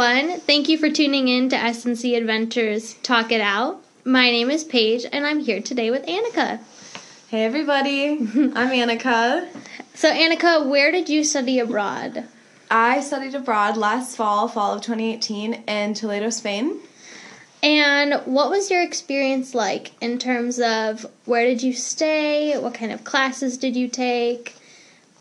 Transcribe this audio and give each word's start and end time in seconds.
everyone. 0.00 0.38
Thank 0.38 0.68
you 0.68 0.78
for 0.78 0.88
tuning 0.88 1.26
in 1.26 1.48
to 1.48 1.56
SNC 1.56 2.16
Adventures 2.16 2.94
Talk 3.02 3.32
It 3.32 3.40
Out. 3.40 3.82
My 4.04 4.30
name 4.30 4.48
is 4.48 4.62
Paige, 4.62 5.04
and 5.10 5.26
I'm 5.26 5.40
here 5.40 5.60
today 5.60 5.90
with 5.90 6.06
Annika. 6.06 6.60
Hey, 7.26 7.44
everybody. 7.44 8.10
I'm 8.10 8.70
Annika. 8.70 9.48
So, 9.94 10.08
Annika, 10.12 10.64
where 10.68 10.92
did 10.92 11.08
you 11.08 11.24
study 11.24 11.58
abroad? 11.58 12.28
I 12.70 13.00
studied 13.00 13.34
abroad 13.34 13.76
last 13.76 14.16
fall, 14.16 14.46
fall 14.46 14.74
of 14.74 14.82
2018, 14.82 15.64
in 15.66 15.94
Toledo, 15.94 16.30
Spain. 16.30 16.78
And 17.60 18.22
what 18.24 18.50
was 18.50 18.70
your 18.70 18.84
experience 18.84 19.52
like 19.52 19.90
in 20.00 20.18
terms 20.20 20.60
of 20.60 21.06
where 21.24 21.44
did 21.44 21.60
you 21.60 21.72
stay? 21.72 22.56
What 22.56 22.74
kind 22.74 22.92
of 22.92 23.02
classes 23.02 23.58
did 23.58 23.74
you 23.74 23.88
take? 23.88 24.54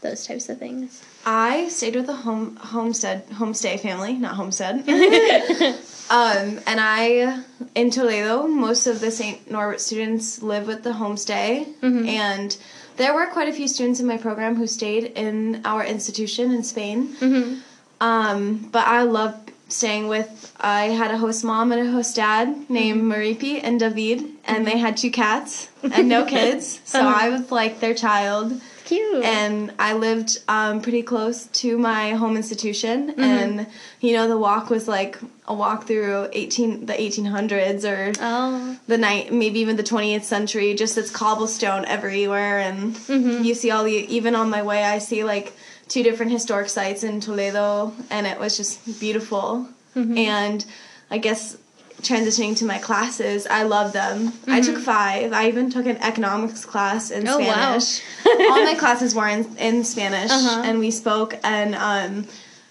Those 0.02 0.27
types 0.27 0.49
of 0.49 0.59
things. 0.59 1.03
I 1.30 1.67
stayed 1.67 1.95
with 1.98 2.08
a 2.08 2.13
home 2.13 2.55
homestead 2.55 3.27
homestay 3.30 3.80
family, 3.81 4.13
not 4.13 4.36
homestead. 4.36 4.76
um, 6.09 6.59
and 6.66 6.80
I 6.80 7.44
in 7.76 7.90
Toledo, 7.91 8.48
most 8.48 8.88
of 8.88 9.02
the 9.02 9.12
St. 9.12 9.52
Norbert 9.52 9.81
students 9.81 10.41
live 10.41 10.67
with 10.67 10.84
the 10.84 10.91
homestay, 10.91 11.66
Mm-hmm. 11.81 12.08
and 12.08 12.58
there 12.95 13.13
were 13.13 13.27
quite 13.27 13.50
a 13.50 13.53
few 13.53 13.67
students 13.67 14.00
in 14.00 14.08
my 14.08 14.17
program 14.17 14.55
who 14.55 14.67
stayed 14.67 15.03
in 15.16 15.62
our 15.66 15.84
institution 15.86 16.52
in 16.52 16.63
Spain. 16.63 17.09
Mm-hmm. 17.20 17.59
Um, 18.00 18.70
but 18.72 18.88
I 18.88 19.03
loved 19.03 19.52
staying 19.67 20.08
with. 20.08 20.55
I 20.62 20.86
had 20.86 21.12
a 21.12 21.17
host 21.17 21.44
mom 21.44 21.73
and 21.73 21.88
a 21.88 21.91
host 21.91 22.16
dad 22.16 22.70
named 22.70 23.02
Maripi 23.02 23.59
and 23.62 23.80
David, 23.80 24.23
and 24.45 24.66
they 24.66 24.78
had 24.78 24.95
two 24.95 25.12
cats 25.12 25.67
and 25.84 26.08
no 26.08 26.23
kids, 26.36 26.80
so 26.86 27.02
I 27.02 27.30
was 27.30 27.52
like 27.52 27.81
their 27.81 27.94
child 27.94 28.62
Cute. 28.88 29.23
and 29.23 29.73
I 29.80 29.93
lived 29.93 30.39
um, 30.47 30.81
pretty 30.81 31.03
close 31.03 31.45
to 31.61 31.77
my 31.77 32.11
home 32.21 32.35
institution, 32.38 32.97
Mm-hmm. 33.11 33.21
and 33.21 33.67
you 34.02 34.13
know 34.16 34.27
the 34.27 34.38
walk 34.38 34.69
was 34.69 34.88
like 34.88 35.19
a 35.47 35.53
walk 35.53 35.88
through 35.88 36.29
eighteen 36.33 36.85
the 36.85 36.95
eighteen 36.99 37.25
hundreds 37.25 37.83
or 37.85 38.13
oh, 38.21 38.77
the 38.88 38.97
night 38.97 39.31
maybe 39.33 39.59
even 39.59 39.75
the 39.75 39.83
twentieth 39.94 40.23
century. 40.23 40.73
Just 40.73 40.97
it's 40.97 41.11
cobblestone 41.11 41.83
everywhere, 41.85 42.59
and 42.59 42.95
Mm-hmm. 42.95 43.44
you 43.44 43.53
see 43.53 43.71
all 43.71 43.83
the 43.83 43.94
even 44.17 44.33
on 44.35 44.49
my 44.49 44.63
way 44.63 44.83
I 44.83 44.99
see 44.99 45.23
like 45.23 45.53
two 45.89 46.03
different 46.03 46.31
historic 46.31 46.69
sites 46.69 47.03
in 47.03 47.19
Toledo, 47.19 47.94
and 48.09 48.25
it 48.27 48.39
was 48.39 48.57
just 48.57 48.99
beautiful. 48.99 49.67
Mm-hmm. 49.95 50.17
And 50.17 50.66
I 51.09 51.17
guess 51.17 51.57
transitioning 52.02 52.56
to 52.58 52.66
my 52.66 52.78
classes, 52.78 53.48
I 53.48 53.64
love 53.64 53.92
them. 53.94 54.34
I 54.48 54.62
took 54.62 54.78
five. 54.78 55.34
I 55.34 55.48
even 55.48 55.70
took 55.70 55.86
an 55.88 55.98
economics 55.98 56.64
class 56.66 57.09
in 57.12 57.23
Mm-hmm. 57.23 57.34
Oh, 57.34 57.40
wow. 57.40 57.80
Spanish. 57.80 58.02
All 58.52 58.64
my 58.64 58.76
classes 58.76 59.16
were 59.16 59.28
in, 59.28 59.58
in 59.58 59.84
Spanish, 59.84 60.31
Uh-huh. 60.31 60.62
and 60.66 60.80
we 60.80 60.92
spoke, 60.92 61.36
and 61.44 61.75
um, 61.75 62.28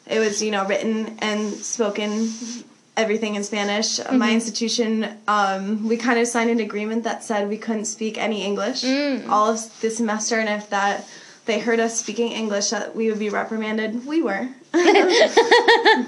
it 0.06 0.18
was 0.20 0.40
you 0.42 0.50
know 0.50 0.64
written 0.66 1.16
and 1.20 1.52
spoken. 1.54 2.30
Everything 2.98 3.34
in 3.34 3.44
Spanish. 3.44 3.98
Mm-hmm. 4.00 4.16
My 4.16 4.32
institution, 4.32 5.06
um, 5.28 5.86
we 5.86 5.98
kind 5.98 6.18
of 6.18 6.26
signed 6.26 6.48
an 6.48 6.60
agreement 6.60 7.04
that 7.04 7.22
said 7.22 7.46
we 7.46 7.58
couldn't 7.58 7.84
speak 7.84 8.16
any 8.16 8.42
English 8.42 8.82
Mm. 8.84 9.28
all 9.28 9.50
of 9.50 9.80
the 9.82 9.90
semester, 9.90 10.36
and 10.40 10.48
if 10.48 10.70
that 10.70 11.04
they 11.44 11.58
heard 11.58 11.78
us 11.78 12.00
speaking 12.00 12.32
English, 12.32 12.70
that 12.70 12.96
we 12.96 13.10
would 13.10 13.18
be 13.18 13.28
reprimanded. 13.28 14.06
We 14.06 14.22
were, 14.22 14.48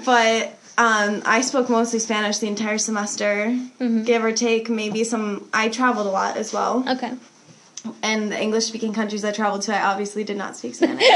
but 0.05 0.57
um, 0.85 1.21
I 1.25 1.41
spoke 1.41 1.69
mostly 1.69 1.99
Spanish 1.99 2.37
the 2.39 2.47
entire 2.47 2.77
semester, 2.77 3.47
Mm-hmm. 3.79 4.03
give 4.03 4.23
or 4.23 4.31
take. 4.31 4.69
Maybe 4.69 5.03
some. 5.03 5.47
I 5.53 5.69
traveled 5.69 6.07
a 6.07 6.09
lot 6.09 6.37
as 6.37 6.53
well, 6.53 6.83
okay. 6.87 7.13
and 8.01 8.31
the 8.31 8.41
English-speaking 8.41 8.93
countries 8.93 9.23
I 9.25 9.31
traveled 9.31 9.61
to, 9.63 9.75
I 9.75 9.83
obviously 9.91 10.23
did 10.23 10.37
not 10.37 10.55
speak 10.57 10.75
Spanish. 10.75 11.03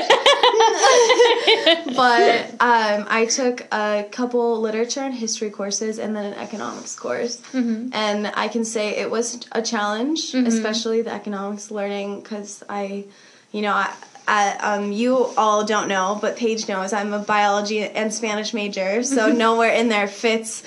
but 1.95 2.51
um, 2.59 3.05
I 3.09 3.27
took 3.29 3.67
a 3.71 4.05
couple 4.11 4.59
literature 4.61 5.01
and 5.01 5.13
history 5.13 5.49
courses, 5.49 5.99
and 5.99 6.15
then 6.15 6.33
an 6.33 6.39
economics 6.39 6.95
course. 6.95 7.37
Mm-hmm. 7.53 7.89
And 7.93 8.27
I 8.35 8.47
can 8.47 8.65
say 8.65 8.97
it 8.97 9.09
was 9.09 9.39
a 9.51 9.61
challenge, 9.61 10.33
especially 10.33 11.01
the 11.01 11.13
economics 11.13 11.71
learning, 11.71 12.21
because 12.21 12.63
I, 12.69 13.05
you 13.53 13.61
know, 13.61 13.71
I, 13.71 13.93
I, 14.27 14.57
um, 14.75 14.91
you 14.91 15.27
all 15.37 15.63
don't 15.65 15.87
know, 15.87 16.17
but 16.21 16.35
Paige 16.35 16.67
knows 16.67 16.91
I'm 16.91 17.13
a 17.13 17.19
biology 17.19 17.81
and 17.83 18.13
Spanish 18.13 18.53
major, 18.53 19.01
so 19.03 19.31
nowhere 19.45 19.69
in 19.71 19.87
there 19.87 20.07
fits 20.07 20.63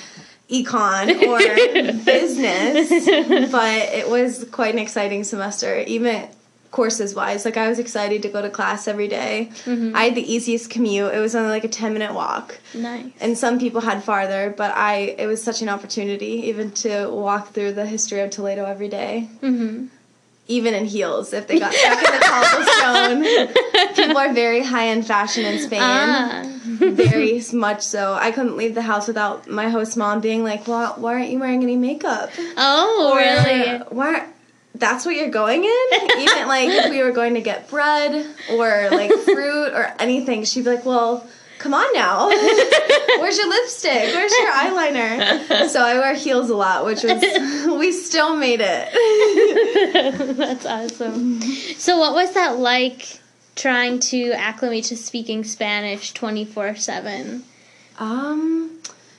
econ 0.48 1.10
or 1.26 1.38
business. 2.04 2.88
But 3.50 3.82
it 3.92 4.08
was 4.08 4.44
quite 4.50 4.72
an 4.74 4.78
exciting 4.78 5.24
semester, 5.24 5.80
even 5.86 6.28
courses 6.70 7.14
wise. 7.14 7.44
Like 7.44 7.56
I 7.56 7.68
was 7.68 7.78
excited 7.78 8.22
to 8.22 8.28
go 8.28 8.42
to 8.42 8.50
class 8.50 8.86
every 8.86 9.08
day. 9.08 9.50
I 9.66 10.04
had 10.04 10.14
the 10.14 10.32
easiest 10.32 10.68
commute. 10.68 11.14
It 11.14 11.20
was 11.20 11.34
only 11.34 11.48
like 11.48 11.64
a 11.64 11.68
10 11.68 11.92
minute 11.94 12.12
walk 12.12 12.58
Nice. 12.74 13.06
and 13.20 13.38
some 13.38 13.58
people 13.58 13.80
had 13.80 14.04
farther 14.04 14.52
but 14.56 14.72
i 14.76 15.14
it 15.16 15.26
was 15.26 15.42
such 15.42 15.62
an 15.62 15.68
opportunity 15.70 16.48
even 16.48 16.70
to 16.72 17.08
walk 17.08 17.52
through 17.54 17.72
the 17.72 17.86
history 17.86 18.20
of 18.20 18.28
toledo 18.30 18.64
every 18.66 18.88
day. 18.88 19.28
Mm-hmm. 19.40 19.86
Even 20.48 20.74
in 20.74 20.84
heels 20.84 21.32
if 21.32 21.46
they 21.46 21.58
got 21.58 21.72
stuck 21.74 21.98
in 21.98 22.12
the 22.12 22.24
cobblestone. 22.24 23.94
People 23.96 24.16
are 24.18 24.32
very 24.32 24.62
high-end 24.62 25.06
fashion 25.06 25.44
in 25.44 25.58
spain. 25.58 25.80
Ah. 25.82 26.42
very 26.64 27.42
much 27.52 27.82
so. 27.82 28.14
I 28.14 28.30
couldn't 28.32 28.56
leave 28.56 28.74
the 28.74 28.82
house 28.82 29.08
without 29.08 29.48
my 29.48 29.68
host 29.68 29.96
mom 29.96 30.20
being 30.20 30.44
like 30.44 30.66
well 30.68 30.94
why 30.98 31.14
aren't 31.14 31.30
you 31.30 31.38
wearing 31.38 31.62
any 31.62 31.76
makeup? 31.76 32.30
Oh, 32.56 33.12
Or, 33.12 33.18
really? 33.18 33.78
why 33.90 34.26
that's 34.74 35.06
what 35.06 35.16
you're 35.16 35.30
going 35.30 35.64
in? 35.64 35.86
Even 36.20 36.48
like 36.48 36.68
if 36.68 36.90
we 36.90 37.02
were 37.02 37.12
going 37.12 37.34
to 37.34 37.40
get 37.40 37.70
bread 37.70 38.26
or 38.52 38.88
like 38.90 39.10
fruit 39.10 39.72
or 39.72 39.92
anything 39.98 40.44
she'd 40.44 40.64
be 40.64 40.70
like 40.70 40.84
well 40.84 41.26
come 41.58 41.72
on 41.74 41.86
now 41.94 42.28
where's 43.18 43.36
your 43.38 43.48
lipstick 43.48 44.14
where's 44.14 44.32
your 44.38 44.50
eyeliner 44.52 45.68
so 45.68 45.82
i 45.82 45.94
wear 45.98 46.14
heels 46.14 46.50
a 46.50 46.54
lot 46.56 46.84
which 46.84 47.02
was 47.02 47.20
we 47.78 47.92
still 47.92 48.36
made 48.36 48.60
it 48.62 50.36
That's 50.36 50.66
awesome. 50.66 51.40
So, 51.40 51.98
what 51.98 52.14
was 52.14 52.32
that 52.34 52.58
like 52.58 53.20
trying 53.54 53.98
to 54.00 54.32
acclimate 54.32 54.84
to 54.84 54.96
speaking 54.96 55.44
Spanish 55.44 56.12
24 56.12 56.76
7? 56.76 57.42
um 57.98 58.78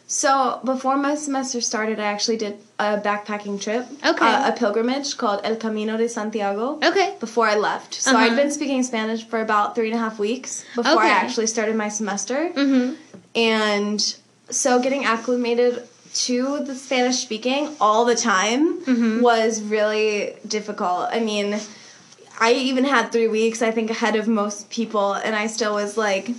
so 0.09 0.59
before 0.63 0.95
my 0.97 1.16
semester 1.16 1.59
started 1.59 2.00
i 2.00 2.06
actually 2.06 2.38
did 2.38 2.56
a 2.79 2.97
backpacking 3.07 3.59
trip 3.62 3.85
Okay. 4.06 4.25
uh, 4.25 4.50
a 4.51 4.53
pilgrimage 4.53 5.18
called 5.18 5.41
el 5.44 5.56
camino 5.57 5.97
de 5.97 6.07
santiago 6.07 6.79
Okay. 6.84 7.16
before 7.19 7.47
I 7.47 7.56
left. 7.56 7.94
So 7.95 8.12
Uh-huh. 8.12 8.19
I'd 8.23 8.35
been 8.35 8.51
speaking 8.51 8.84
Spanish 8.84 9.25
for 9.25 9.41
about 9.41 9.73
three 9.75 9.90
and 9.91 9.95
a 10.00 10.03
half 10.06 10.18
weeks 10.19 10.63
before 10.75 10.94
Okay. 11.03 11.07
I 11.07 11.18
actually 11.23 11.47
started 11.47 11.75
my 11.75 11.90
semester. 11.90 12.51
Mm-hmm. 12.56 12.94
And 13.35 14.00
so 14.50 14.79
getting 14.81 15.03
acclimated 15.06 15.84
to 16.28 16.63
the 16.63 16.75
Spanish 16.75 17.18
speaking 17.18 17.75
all 17.81 18.06
the 18.06 18.16
time 18.16 18.63
Mm-hmm. 18.81 19.22
was 19.22 19.62
really 19.62 20.35
difficult. 20.47 21.09
I 21.12 21.19
mean, 21.19 21.59
I 22.39 22.53
even 22.53 22.84
had 22.85 23.12
three 23.12 23.28
weeks, 23.28 23.62
I 23.62 23.72
think, 23.72 23.89
ahead 23.89 24.16
of 24.16 24.28
most 24.28 24.69
people, 24.69 25.13
and 25.13 25.35
I 25.35 25.47
still 25.47 25.74
was 25.74 25.97
like, 25.97 26.29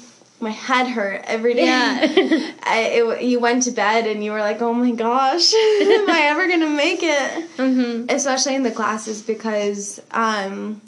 my 0.40 0.50
head 0.50 0.86
hurt 0.86 1.22
every 1.26 1.54
day. 1.54 1.66
Yeah. 1.66 2.00
I, 2.62 2.80
it, 2.92 3.22
you 3.22 3.40
went 3.40 3.64
to 3.64 3.70
bed 3.70 4.06
and 4.06 4.22
you 4.22 4.32
were 4.32 4.40
like, 4.40 4.62
oh 4.62 4.72
my 4.72 4.92
gosh, 4.92 5.52
am 5.54 6.10
I 6.10 6.28
ever 6.30 6.48
gonna 6.48 6.70
make 6.70 7.02
it? 7.02 7.56
mm-hmm. 7.56 8.06
especially 8.08 8.54
in 8.54 8.62
the 8.62 8.70
classes 8.70 9.22
because 9.22 10.00
um, 10.12 10.80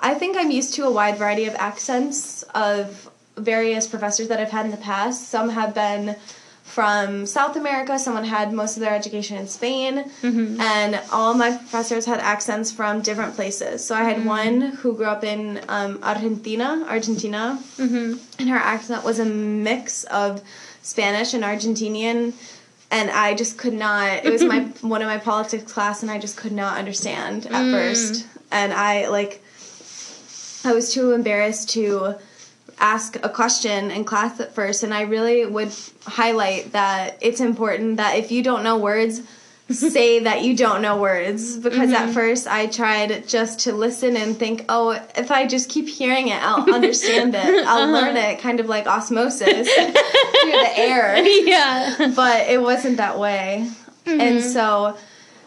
I 0.00 0.14
think 0.14 0.36
I'm 0.36 0.50
used 0.50 0.74
to 0.74 0.86
a 0.86 0.90
wide 0.90 1.18
variety 1.18 1.46
of 1.46 1.54
accents 1.54 2.42
of 2.54 3.10
various 3.36 3.86
professors 3.86 4.28
that 4.28 4.40
I've 4.40 4.50
had 4.50 4.64
in 4.64 4.70
the 4.70 4.78
past. 4.78 5.28
Some 5.28 5.50
have 5.50 5.74
been 5.74 6.16
from 6.66 7.24
South 7.26 7.56
America, 7.56 7.98
someone 7.98 8.24
had 8.24 8.52
most 8.52 8.76
of 8.76 8.80
their 8.80 8.94
education 8.94 9.36
in 9.38 9.46
Spain, 9.48 10.04
Mm-hmm. 10.22 10.60
and 10.60 11.00
all 11.12 11.32
my 11.34 11.50
professors 11.56 12.04
had 12.04 12.20
accents 12.20 12.70
from 12.72 13.00
different 13.00 13.34
places. 13.34 13.84
So 13.84 13.94
I 13.94 14.02
had 14.02 14.26
one 14.26 14.60
who 14.60 14.94
grew 14.94 15.06
up 15.06 15.24
in 15.24 15.60
um, 15.68 15.98
Argentina, 16.02 16.84
Argentina, 16.88 17.58
Mm-hmm. 17.78 18.18
and 18.40 18.48
her 18.50 18.56
accent 18.56 19.04
was 19.04 19.18
a 19.18 19.24
mix 19.24 20.04
of 20.04 20.42
Spanish 20.82 21.34
and 21.34 21.42
Argentinian. 21.44 22.32
And 22.90 23.10
I 23.10 23.34
just 23.34 23.58
could 23.58 23.72
not 23.72 24.24
it 24.24 24.30
was 24.30 24.44
my 24.44 24.60
one 24.82 25.02
of 25.02 25.08
my 25.08 25.18
politics 25.18 25.72
class 25.72 26.02
and 26.02 26.10
I 26.10 26.18
just 26.18 26.36
could 26.36 26.52
not 26.52 26.78
understand 26.78 27.46
at 27.46 27.64
first. 27.72 28.26
And 28.52 28.72
I 28.72 29.08
like 29.08 29.42
I 30.64 30.72
was 30.72 30.92
too 30.92 31.12
embarrassed 31.12 31.70
to 31.70 32.14
ask 32.78 33.16
a 33.24 33.28
question 33.28 33.90
in 33.90 34.04
class 34.04 34.38
at 34.40 34.54
first 34.54 34.82
and 34.82 34.92
I 34.92 35.02
really 35.02 35.46
would 35.46 35.72
highlight 36.04 36.72
that 36.72 37.16
it's 37.20 37.40
important 37.40 37.96
that 37.96 38.16
if 38.18 38.30
you 38.30 38.42
don't 38.42 38.62
know 38.62 38.78
words 38.78 39.22
say 39.70 40.20
that 40.20 40.44
you 40.44 40.56
don't 40.56 40.80
know 40.80 40.96
words 40.96 41.56
because 41.56 41.92
at 41.92 42.04
mm-hmm. 42.04 42.12
first 42.12 42.46
I 42.46 42.66
tried 42.66 43.26
just 43.26 43.60
to 43.60 43.72
listen 43.72 44.16
and 44.16 44.36
think, 44.36 44.64
oh, 44.68 44.90
if 45.16 45.32
I 45.32 45.46
just 45.46 45.68
keep 45.68 45.88
hearing 45.88 46.28
it, 46.28 46.40
I'll 46.40 46.72
understand 46.72 47.34
it. 47.34 47.44
I'll 47.66 47.82
uh-huh. 47.82 47.92
learn 47.92 48.16
it 48.16 48.38
kind 48.38 48.60
of 48.60 48.66
like 48.66 48.86
osmosis 48.86 49.68
through 49.74 49.92
the 50.52 50.72
air. 50.76 51.16
Yeah. 51.26 52.12
But 52.14 52.48
it 52.48 52.62
wasn't 52.62 52.98
that 52.98 53.18
way. 53.18 53.68
And 54.06 54.20
mm-hmm. 54.20 54.48
so 54.48 54.96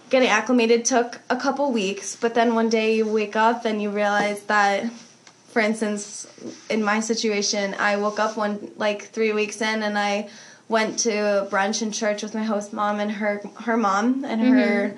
getting 0.10 0.28
acclimated 0.28 0.84
took 0.84 1.22
a 1.30 1.38
couple 1.38 1.72
weeks, 1.72 2.18
but 2.18 2.34
then 2.34 2.56
one 2.56 2.68
day 2.68 2.96
you 2.98 3.08
wake 3.08 3.38
up 3.38 3.64
and 3.64 3.82
you 3.82 3.90
realize 3.90 4.44
that 4.44 4.92
for 5.60 5.66
instance, 5.66 6.26
in 6.70 6.82
my 6.82 7.02
situation, 7.02 7.76
I 7.78 7.98
woke 7.98 8.18
up 8.18 8.38
one 8.38 8.72
like 8.78 9.02
3 9.02 9.34
weeks 9.34 9.60
in 9.62 9.84
and 9.84 10.00
I 10.00 10.30
went 10.70 11.00
to 11.00 11.50
brunch 11.52 11.82
in 11.82 11.92
church 11.92 12.24
with 12.24 12.34
my 12.34 12.46
host 12.46 12.72
mom 12.72 13.02
and 13.02 13.12
her 13.12 13.42
her 13.66 13.76
mom 13.76 14.24
and 14.24 14.40
her 14.40 14.96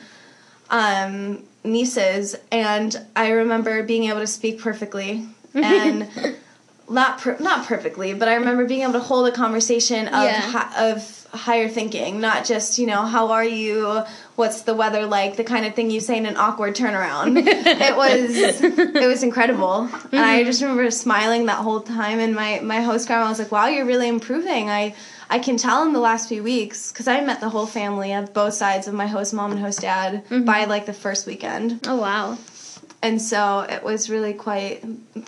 um, 0.70 1.42
nieces, 1.64 2.36
and 2.52 2.96
I 3.16 3.30
remember 3.32 3.82
being 3.82 4.04
able 4.04 4.20
to 4.20 4.28
speak 4.28 4.62
perfectly 4.62 5.26
and. 5.56 6.08
Not 6.92 7.20
per- 7.20 7.38
not 7.40 7.66
perfectly, 7.66 8.14
but 8.14 8.28
I 8.28 8.36
remember 8.36 8.66
being 8.66 8.82
able 8.82 8.94
to 8.94 9.00
hold 9.00 9.28
a 9.28 9.32
conversation 9.32 10.08
of 10.08 10.24
Yeah. 10.24 10.42
hi- 10.42 10.90
of 10.90 11.28
higher 11.34 11.70
thinking, 11.70 12.20
not 12.20 12.46
just 12.46 12.78
you 12.78 12.86
know 12.86 13.04
how 13.04 13.32
are 13.32 13.46
you, 13.46 14.04
what's 14.36 14.64
the 14.64 14.74
weather 14.74 15.06
like, 15.06 15.38
the 15.38 15.44
kind 15.44 15.66
of 15.66 15.74
thing 15.74 15.90
you 15.90 16.02
say 16.02 16.18
in 16.18 16.26
an 16.26 16.36
awkward 16.38 16.76
turnaround. 16.76 17.38
it 17.48 17.96
was 17.96 18.62
it 18.62 19.08
was 19.08 19.24
incredible, 19.24 19.90
and 20.12 20.20
I 20.20 20.40
mm-hmm. 20.40 20.46
just 20.46 20.62
remember 20.62 20.92
smiling 20.92 21.46
that 21.46 21.60
whole 21.60 21.82
time. 21.82 22.20
And 22.20 22.36
my 22.36 22.60
my 22.62 22.82
host 22.82 23.08
grandma 23.08 23.30
was 23.30 23.40
like, 23.40 23.52
"Wow, 23.52 23.68
you're 23.68 23.86
really 23.86 24.08
improving." 24.08 24.70
I 24.70 24.94
I 25.30 25.40
can 25.40 25.56
tell 25.56 25.84
in 25.84 25.94
the 25.94 26.00
last 26.00 26.28
few 26.28 26.44
weeks 26.44 26.92
because 26.92 27.08
I 27.08 27.22
met 27.22 27.40
the 27.40 27.50
whole 27.50 27.66
family 27.66 28.12
of 28.12 28.34
both 28.34 28.54
sides 28.54 28.88
of 28.88 28.94
my 28.94 29.08
host 29.08 29.34
mom 29.34 29.52
and 29.52 29.62
host 29.62 29.80
dad 29.80 30.26
mm-hmm. 30.26 30.44
by 30.44 30.66
like 30.66 30.86
the 30.86 30.94
first 30.94 31.26
weekend 31.26 31.80
Oh 31.88 31.96
wow. 31.96 32.38
And 33.04 33.22
so 33.22 33.62
it 33.62 33.84
was 33.84 34.10
really 34.10 34.34
quite 34.34 34.84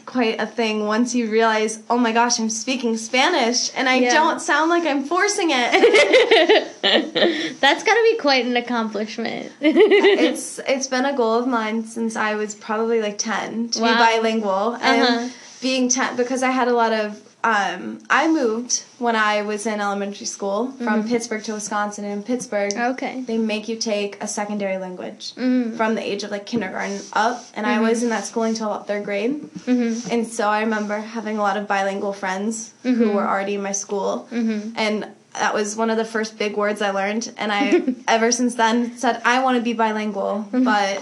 quite 0.05 0.39
a 0.39 0.45
thing 0.45 0.85
once 0.85 1.15
you 1.15 1.29
realize 1.29 1.81
oh 1.89 1.97
my 1.97 2.11
gosh 2.11 2.39
i'm 2.39 2.49
speaking 2.49 2.95
spanish 2.97 3.71
and 3.75 3.89
i 3.89 3.95
Yeah. 3.95 4.13
don't 4.13 4.39
sound 4.41 4.69
like 4.69 4.85
i'm 4.85 5.03
forcing 5.03 5.49
it 5.51 6.73
That's 7.59 7.83
got 7.83 7.93
to 7.93 8.07
be 8.11 8.17
quite 8.17 8.45
an 8.45 8.57
accomplishment. 8.57 9.51
it's 9.61 10.59
it's 10.67 10.87
been 10.87 11.05
a 11.05 11.15
goal 11.15 11.33
of 11.35 11.47
mine 11.47 11.83
since 11.85 12.15
i 12.15 12.35
was 12.35 12.55
probably 12.55 13.01
like 13.01 13.17
10 13.17 13.69
to 13.71 13.81
Wow. 13.81 13.87
be 13.87 13.95
bilingual 13.97 14.75
and 14.81 15.01
Uh-huh. 15.03 15.29
being 15.61 15.89
10 15.89 16.15
because 16.15 16.43
i 16.43 16.49
had 16.51 16.67
a 16.67 16.73
lot 16.73 16.93
of 16.93 17.19
um, 17.43 17.99
i 18.09 18.27
moved 18.27 18.83
when 18.99 19.15
i 19.15 19.41
was 19.41 19.65
in 19.65 19.81
elementary 19.81 20.25
school 20.25 20.71
from 20.83 21.07
pittsburgh 21.07 21.43
to 21.43 21.53
wisconsin 21.53 22.05
and 22.05 22.13
in 22.13 22.23
pittsburgh 22.23 22.71
Mm-hmm. 22.73 22.91
okay. 22.93 23.21
they 23.21 23.37
make 23.37 23.67
you 23.67 23.75
take 23.77 24.21
a 24.23 24.27
secondary 24.27 24.77
language 24.77 25.33
Mhm. 25.35 25.75
from 25.75 25.95
the 25.95 26.01
age 26.11 26.23
of 26.23 26.31
like 26.31 26.45
kindergarten 26.45 26.99
up 27.13 27.43
and 27.55 27.65
i 27.65 27.79
was 27.79 28.03
in 28.03 28.09
that 28.09 28.25
school 28.25 28.43
until 28.43 28.67
about 28.71 28.87
third 28.87 29.03
grade 29.03 29.41
Mhm. 29.65 30.11
and 30.11 30.27
so 30.27 30.47
i 30.47 30.61
remember 30.61 30.97
having 30.99 31.37
a 31.37 31.41
lot 31.41 31.57
of 31.57 31.67
bilingual 31.67 32.13
friends 32.13 32.71
who 32.83 33.11
were 33.11 33.27
already 33.27 33.55
in 33.55 33.61
my 33.61 33.73
school 33.73 34.27
Mhm. 34.31 34.73
and 34.77 35.07
that 35.33 35.53
was 35.53 35.75
one 35.75 35.89
of 35.89 35.97
the 35.97 36.05
first 36.05 36.37
big 36.37 36.55
words 36.55 36.81
i 36.81 36.91
learned 36.91 37.33
and 37.37 37.51
i 37.51 37.83
ever 38.07 38.31
since 38.31 38.55
then 38.55 38.95
said 38.97 39.21
i 39.25 39.41
want 39.43 39.57
to 39.57 39.63
be 39.63 39.73
bilingual 39.73 40.45
but 40.51 41.01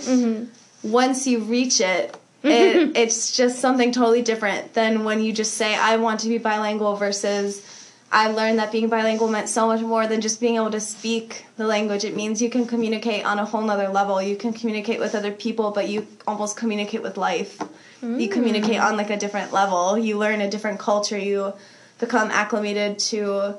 once 0.84 1.28
you 1.28 1.40
reach 1.40 1.80
it 1.82 2.16
it, 2.44 2.96
it's 2.96 3.36
just 3.36 3.60
something 3.60 3.92
totally 3.92 4.22
different 4.22 4.74
than 4.74 5.04
when 5.04 5.22
you 5.22 5.34
just 5.34 5.56
say 5.56 5.76
i 5.76 5.98
want 5.98 6.20
to 6.20 6.30
be 6.30 6.38
bilingual 6.38 6.96
versus 6.96 7.66
i 8.12 8.30
learned 8.30 8.60
that 8.60 8.72
being 8.72 8.90
bilingual 8.90 9.28
meant 9.28 9.50
so 9.50 9.68
much 9.68 9.82
more 9.82 10.08
than 10.08 10.22
just 10.22 10.40
being 10.40 10.56
able 10.56 10.72
to 10.72 10.80
speak 10.80 11.46
the 11.62 11.68
language. 11.68 12.04
It 12.04 12.16
means 12.16 12.42
you 12.42 12.50
can 12.50 12.66
communicate 12.66 13.24
on 13.26 13.40
a 13.40 13.46
whole 13.46 13.62
nother 13.62 13.88
level. 13.88 14.22
You 14.22 14.36
can 14.36 14.52
communicate 14.52 15.00
with 15.00 15.16
other 15.16 15.32
people 15.32 15.72
but 15.72 15.88
you 15.88 16.08
almost 16.28 16.58
communicate 16.58 17.02
with 17.04 17.18
life. 17.18 17.62
You 18.02 18.28
mm. 18.28 18.32
communicate 18.32 18.80
on 18.80 18.98
like 18.98 19.12
a 19.12 19.18
different 19.18 19.54
level. 19.54 19.98
You 19.98 20.18
learn 20.18 20.42
a 20.42 20.50
different 20.50 20.80
culture. 20.80 21.18
You 21.18 21.54
become 22.00 22.32
acclimated 22.32 22.98
to 23.12 23.56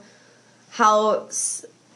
how 0.71 1.29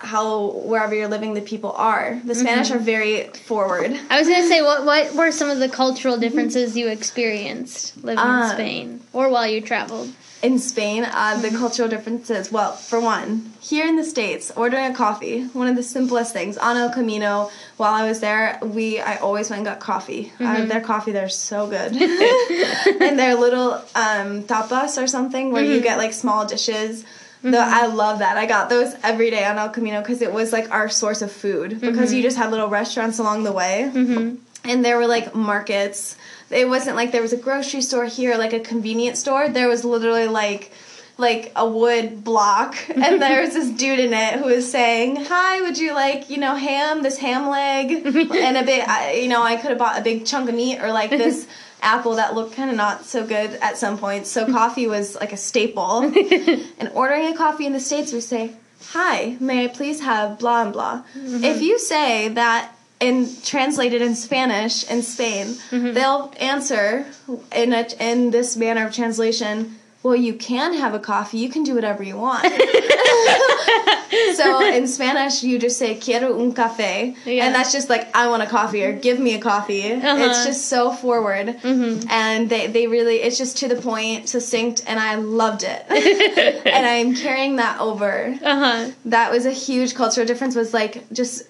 how 0.07 0.51
wherever 0.71 0.95
you're 0.95 1.09
living 1.17 1.35
the 1.35 1.41
people 1.53 1.73
are 1.73 2.21
the 2.25 2.35
spanish 2.35 2.71
are 2.71 2.79
very 2.79 3.25
forward 3.49 3.91
I 4.11 4.19
was 4.21 4.29
gonna 4.29 4.49
say, 4.49 4.63
what 4.63 4.85
what 4.91 5.15
were 5.15 5.31
some 5.33 5.51
of 5.51 5.59
the 5.59 5.69
cultural 5.69 6.17
differences 6.17 6.77
you 6.77 6.87
experienced 6.89 7.97
living 8.03 8.25
in 8.25 8.31
Uh, 8.31 8.53
Spain 8.55 9.01
or 9.13 9.29
while 9.29 9.47
you 9.55 9.61
traveled? 9.61 10.09
in 10.43 10.59
Spain, 10.59 11.03
uh, 11.03 11.35
the 11.41 11.49
cultural 11.63 11.89
differences. 11.89 12.53
Well, 12.53 12.73
for 12.73 13.01
one, 13.01 13.53
here 13.59 13.87
in 13.87 13.97
the 13.97 14.05
states, 14.05 14.53
ordering 14.55 14.85
a 14.93 14.95
coffee, 14.95 15.45
one 15.61 15.67
of 15.67 15.77
the 15.77 15.83
simplest 15.83 16.31
things. 16.35 16.59
On 16.59 16.77
El 16.77 16.91
Camino, 16.91 17.51
while 17.79 17.95
I 17.95 18.07
was 18.07 18.21
there, 18.21 18.59
we 18.63 19.01
I 19.01 19.17
always 19.17 19.49
went 19.51 19.61
and 19.61 19.67
got 19.67 19.81
coffee. 19.81 20.33
Uh, 20.39 20.67
their 20.67 20.83
coffee 20.83 21.11
they're 21.17 21.31
so 21.31 21.67
good, 21.67 21.93
and 23.05 23.19
their 23.19 23.35
little 23.35 23.73
um, 24.05 24.45
tapas 24.45 25.03
or 25.03 25.07
something 25.07 25.53
where 25.53 25.65
you 25.65 25.81
get 25.81 25.97
like 25.99 26.13
small 26.13 26.47
dishes. 26.47 27.05
The, 27.43 27.59
I 27.59 27.87
love 27.87 28.19
that. 28.21 28.37
I 28.37 28.47
got 28.47 28.69
those 28.69 28.95
every 29.05 29.31
day 29.31 29.45
on 29.45 29.57
El 29.59 29.69
Camino 29.69 30.01
because 30.01 30.21
it 30.23 30.33
was 30.33 30.53
like 30.53 30.71
our 30.73 30.89
source 30.89 31.23
of 31.23 31.31
food 31.31 31.81
because 31.81 32.13
you 32.13 32.21
just 32.23 32.37
had 32.37 32.51
little 32.51 32.69
restaurants 32.69 33.19
along 33.19 33.45
the 33.45 33.53
way 33.53 33.91
Mm-hmm. 33.95 34.37
and 34.65 34.85
there 34.85 34.97
were 34.97 35.07
like 35.07 35.35
markets. 35.35 36.17
It 36.51 36.69
wasn't 36.69 36.97
like 36.97 37.13
there 37.13 37.23
was 37.23 37.33
a 37.33 37.37
grocery 37.37 37.83
store 37.83 38.05
here, 38.07 38.37
like 38.37 38.53
a 38.53 38.61
convenience 38.61 39.19
store. 39.21 39.49
There 39.49 39.69
was 39.69 39.85
literally 39.85 40.27
like 40.29 40.73
like 41.19 41.51
a 41.57 41.67
wood 41.67 42.23
block 42.25 42.77
and 42.95 43.23
there 43.23 43.41
was 43.43 43.55
this 43.55 43.71
dude 43.71 43.99
in 44.01 44.13
it 44.13 44.35
who 44.41 44.47
was 44.47 44.71
saying, 44.71 45.17
"Hi, 45.17 45.61
would 45.63 45.79
you 45.79 45.95
like, 45.95 46.29
you 46.31 46.37
know, 46.39 46.57
ham, 46.57 47.03
this 47.03 47.19
ham 47.19 47.49
leg 47.49 47.91
and 48.07 48.57
a 48.57 48.65
bit 48.65 48.87
I, 48.89 49.13
you 49.13 49.29
know, 49.29 49.43
I 49.43 49.57
could 49.57 49.71
have 49.71 49.79
bought 49.79 49.99
a 49.99 50.03
big 50.03 50.27
chunk 50.27 50.49
of 50.49 50.55
meat 50.55 50.79
or 50.81 50.91
like 50.93 51.11
this 51.11 51.47
apple 51.87 52.17
that 52.17 52.35
looked 52.35 52.55
kind 52.55 52.71
of 52.71 52.77
not 52.77 53.05
so 53.05 53.27
good 53.27 53.51
at 53.63 53.79
some 53.79 53.97
points." 53.97 54.31
So 54.31 54.45
coffee 54.61 54.87
was 54.87 55.15
like 55.15 55.33
a 55.33 55.37
staple. 55.37 56.01
and 56.79 56.91
ordering 56.95 57.27
a 57.33 57.37
coffee 57.37 57.67
in 57.67 57.73
the 57.73 57.81
states 57.81 58.13
we 58.13 58.21
say, 58.21 58.53
"Hi, 58.91 59.37
may 59.41 59.65
I 59.65 59.69
please 59.69 60.01
have 60.01 60.39
blah 60.39 60.63
and 60.63 60.73
blah." 60.73 61.03
Mm-hmm. 61.17 61.45
If 61.45 61.63
you 61.63 61.79
say 61.79 62.29
that 62.29 62.73
in 63.01 63.29
translated 63.43 64.03
in 64.03 64.15
Spanish 64.15 64.89
in 64.91 65.03
Spain, 65.03 65.47
mm-hmm. 65.71 65.93
they'll 65.93 66.33
answer 66.41 67.07
in 67.53 67.73
a, 67.73 67.87
in 68.01 68.31
this 68.31 68.57
manner 68.57 68.87
of 68.87 68.95
translation. 68.95 69.79
Well, 70.07 70.15
you 70.29 70.35
can 70.35 70.75
have 70.75 70.95
a 70.95 71.01
coffee. 71.01 71.39
You 71.39 71.49
can 71.49 71.65
do 71.65 71.75
whatever 71.75 72.03
you 72.05 72.17
want. 72.17 72.45
so 74.35 74.65
in 74.65 74.87
Spanish, 74.87 75.43
you 75.43 75.59
just 75.59 75.79
say 75.79 75.97
"quiero 75.97 76.39
un 76.41 76.53
café," 76.53 77.17
Yeah. 77.25 77.45
and 77.47 77.55
that's 77.55 77.73
just 77.73 77.89
like 77.91 78.05
I 78.15 78.29
want 78.29 78.43
a 78.43 78.47
coffee 78.47 78.85
or 78.85 78.93
give 78.93 79.19
me 79.19 79.35
a 79.35 79.41
coffee. 79.41 79.93
Uh-huh. 79.93 80.17
It's 80.27 80.45
just 80.45 80.67
so 80.69 80.93
forward, 80.93 81.47
Mm-hmm. 81.49 82.09
and 82.09 82.49
they 82.49 82.69
they 82.69 82.87
really 82.87 83.17
it's 83.17 83.37
just 83.37 83.57
to 83.59 83.69
the 83.69 83.77
point, 83.91 84.29
succinct, 84.29 84.85
and 84.87 85.01
I 85.01 85.17
loved 85.17 85.65
it. 85.65 85.85
and 86.67 86.87
I'm 86.87 87.15
carrying 87.17 87.57
that 87.57 87.81
over 87.81 88.37
Uh 88.43 88.59
huh. 88.65 88.91
that 89.07 89.31
was 89.33 89.45
a 89.47 89.51
huge 89.53 89.95
cultural 89.97 90.27
difference 90.27 90.55
was 90.55 90.73
like 90.73 91.03
just 91.13 91.43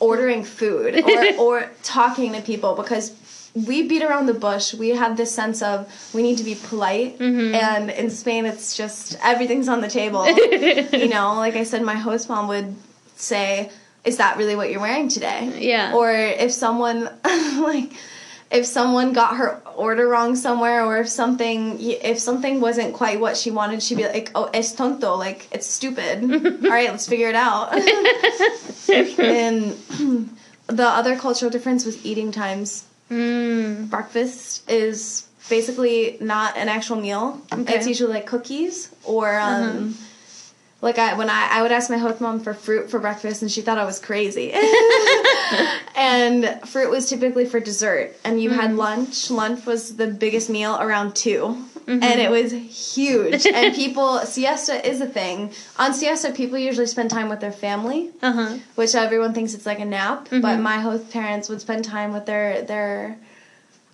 ordering 0.00 0.44
food 0.44 0.94
or, 1.04 1.34
or 1.44 1.70
talking 1.82 2.32
to 2.32 2.40
people 2.40 2.74
because 2.74 3.10
we 3.54 3.88
beat 3.88 4.02
around 4.02 4.26
the 4.26 4.34
bush. 4.34 4.74
We 4.74 4.90
have 4.90 5.16
this 5.16 5.34
sense 5.34 5.62
of 5.62 5.88
we 6.14 6.22
need 6.22 6.38
to 6.38 6.44
be 6.44 6.54
polite. 6.54 7.18
Mm-hmm. 7.18 7.54
And 7.54 7.90
in 7.90 8.10
spain 8.10 8.46
it's 8.46 8.76
just 8.76 9.16
everything's 9.22 9.68
on 9.68 9.80
the 9.80 9.88
table. 9.88 10.26
You 10.98 11.08
know 11.08 11.34
like 11.36 11.54
i 11.56 11.64
said 11.64 11.82
my 11.82 11.94
host 11.94 12.28
mom 12.28 12.48
would 12.48 12.74
say 13.16 13.70
is 14.04 14.16
that 14.18 14.36
really 14.36 14.56
what 14.56 14.70
you're 14.70 14.80
wearing 14.80 15.08
today? 15.08 15.52
Yeah. 15.58 15.94
or 15.94 16.10
if 16.10 16.52
someone 16.52 17.10
like 17.24 17.92
if 18.50 18.64
someone 18.64 19.12
got 19.12 19.36
her 19.36 19.60
order 19.76 20.08
wrong 20.08 20.34
somewhere 20.34 20.84
or 20.84 20.98
if 20.98 21.08
something 21.08 21.78
if 21.80 22.18
something 22.18 22.60
wasn't 22.60 22.94
quite 22.94 23.20
what 23.20 23.36
she 23.36 23.50
wanted 23.50 23.82
she'd 23.82 23.96
be 23.96 24.04
like 24.04 24.30
oh 24.34 24.48
es 24.54 24.72
tonto 24.74 25.16
like 25.16 25.48
it's 25.52 25.66
stupid. 25.66 26.22
All 26.64 26.70
right 26.70 26.90
let's 26.90 27.06
figure 27.08 27.28
it 27.28 27.34
out. 27.36 27.72
And 29.18 29.72
the 30.66 30.86
other 30.86 31.16
cultural 31.16 31.50
difference 31.50 31.84
was 31.84 32.04
eating 32.04 32.32
times 32.32 32.84
Mm. 33.10 33.88
breakfast 33.90 34.68
is 34.70 35.26
basically 35.48 36.18
not 36.20 36.56
an 36.58 36.68
actual 36.68 36.96
meal 37.00 37.40
Okay. 37.52 37.74
it's 37.74 37.86
usually 37.86 38.12
like 38.12 38.26
cookies 38.26 38.90
or 39.04 39.38
um 39.38 39.96
like 40.80 40.98
I 40.98 41.14
when 41.14 41.28
I, 41.28 41.48
I 41.50 41.62
would 41.62 41.72
ask 41.72 41.90
my 41.90 41.98
host 41.98 42.20
mom 42.20 42.40
for 42.40 42.54
fruit 42.54 42.90
for 42.90 43.00
breakfast 43.00 43.42
and 43.42 43.50
she 43.50 43.62
thought 43.62 43.78
I 43.78 43.84
was 43.84 43.98
crazy. 43.98 44.52
and 45.96 46.60
fruit 46.66 46.90
was 46.90 47.08
typically 47.08 47.46
for 47.46 47.58
dessert. 47.58 48.16
And 48.24 48.40
you 48.40 48.50
had 48.50 48.70
mm-hmm. 48.70 48.78
lunch. 48.78 49.30
Lunch 49.30 49.66
was 49.66 49.96
the 49.96 50.06
biggest 50.06 50.48
meal 50.48 50.78
around 50.80 51.16
2 51.16 51.40
mm-hmm. 51.40 51.90
And 51.90 52.20
it 52.20 52.30
was 52.30 52.52
huge. 52.52 53.44
and 53.54 53.74
people 53.74 54.20
siesta 54.20 54.86
is 54.88 55.00
a 55.00 55.06
thing. 55.06 55.52
On 55.78 55.92
siesta 55.92 56.30
people 56.30 56.58
usually 56.58 56.86
spend 56.86 57.10
time 57.10 57.28
with 57.28 57.40
their 57.40 57.52
family, 57.52 58.10
Uh 58.22 58.32
huh. 58.32 58.58
which 58.76 58.94
everyone 58.94 59.34
thinks 59.34 59.54
it's 59.54 59.66
like 59.66 59.80
a 59.80 59.84
nap. 59.84 60.26
Mm-hmm. 60.26 60.42
But 60.42 60.60
my 60.60 60.78
host 60.78 61.10
parents 61.10 61.48
would 61.48 61.60
spend 61.60 61.84
time 61.84 62.12
with 62.12 62.26
their 62.26 62.62
their 62.62 63.18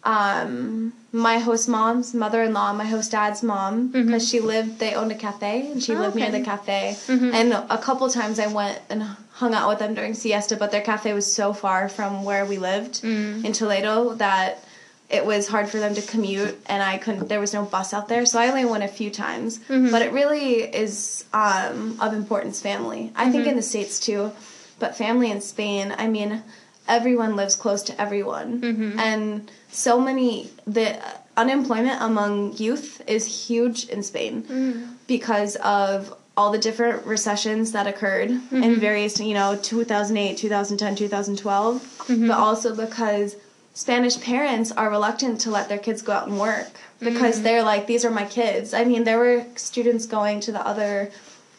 um 0.04 0.92
my 1.12 1.38
host 1.38 1.68
mom's 1.68 2.12
mother-in-law 2.12 2.72
my 2.72 2.84
host 2.84 3.12
dad's 3.12 3.42
mom 3.42 3.88
mm-hmm. 3.88 4.04
because 4.04 4.28
she 4.28 4.40
lived 4.40 4.78
they 4.78 4.94
owned 4.94 5.12
a 5.12 5.14
cafe 5.14 5.70
and 5.70 5.82
she 5.82 5.94
Oh, 5.94 5.98
lived 6.00 6.16
near 6.16 6.30
the 6.30 6.42
cafe. 6.42 6.96
Mm-hmm. 7.06 7.34
And 7.34 7.52
a 7.52 7.78
couple 7.78 8.08
times 8.10 8.38
i 8.38 8.46
went 8.46 8.80
and 8.90 9.02
hung 9.32 9.54
out 9.54 9.68
with 9.68 9.78
them 9.78 9.94
during 9.94 10.14
siesta 10.14 10.56
but 10.56 10.70
their 10.72 10.82
cafe 10.82 11.12
was 11.12 11.32
so 11.32 11.52
far 11.52 11.88
from 11.88 12.24
where 12.24 12.44
we 12.44 12.58
lived 12.58 13.02
mm. 13.02 13.44
in 13.44 13.52
toledo 13.52 14.14
that 14.14 14.64
it 15.08 15.24
was 15.24 15.48
hard 15.48 15.68
for 15.68 15.78
them 15.78 15.94
to 15.94 16.02
commute 16.02 16.58
and 16.66 16.82
i 16.82 16.98
couldn't 16.98 17.28
there 17.28 17.40
was 17.40 17.54
no 17.54 17.64
bus 17.64 17.94
out 17.94 18.08
there 18.08 18.26
so 18.26 18.38
i 18.38 18.48
only 18.48 18.64
went 18.64 18.84
a 18.84 18.88
few 18.88 19.10
times. 19.10 19.58
Mm-hmm. 19.60 19.90
But 19.90 20.02
it 20.02 20.12
really 20.12 20.62
is 20.62 21.24
um, 21.32 21.96
of 22.00 22.12
importance 22.12 22.60
family. 22.60 23.12
I 23.16 23.30
think 23.30 23.46
in 23.46 23.56
the 23.56 23.62
states 23.62 23.98
too 24.00 24.32
but 24.78 24.96
family 24.96 25.30
in 25.30 25.40
spain 25.40 25.94
i 25.98 26.06
mean 26.08 26.42
everyone 26.88 27.36
lives 27.36 27.56
close 27.56 27.82
to 27.84 28.00
everyone. 28.00 28.60
Mm-hmm. 28.60 28.98
And 28.98 29.50
so 29.70 30.00
many 30.00 30.50
the 30.66 30.98
unemployment 31.36 32.00
among 32.00 32.56
youth 32.56 33.02
is 33.08 33.48
huge 33.48 33.88
in 33.88 34.02
spain 34.02 34.42
mm-hmm. 34.42 34.92
because 35.06 35.56
of 35.56 36.14
all 36.36 36.50
the 36.50 36.58
different 36.58 37.04
recessions 37.06 37.72
that 37.72 37.86
occurred 37.86 38.30
in 38.30 38.40
mm-hmm. 38.50 38.80
various, 38.80 39.20
you 39.20 39.34
know, 39.34 39.56
2008, 39.56 40.36
2010, 40.36 40.96
2012, 40.96 42.04
but 42.08 42.30
also 42.30 42.74
because 42.74 43.36
Spanish 43.72 44.20
parents 44.20 44.72
are 44.72 44.90
reluctant 44.90 45.40
to 45.42 45.50
let 45.50 45.68
their 45.68 45.78
kids 45.78 46.02
go 46.02 46.12
out 46.12 46.28
and 46.28 46.38
work 46.38 46.70
because 47.00 47.42
they're 47.42 47.62
like, 47.62 47.86
these 47.86 48.04
are 48.04 48.10
my 48.10 48.24
kids. 48.24 48.74
I 48.74 48.84
mean, 48.84 49.04
there 49.04 49.18
were 49.18 49.44
students 49.56 50.06
going 50.06 50.40
to 50.40 50.52
the 50.52 50.64
other 50.66 51.10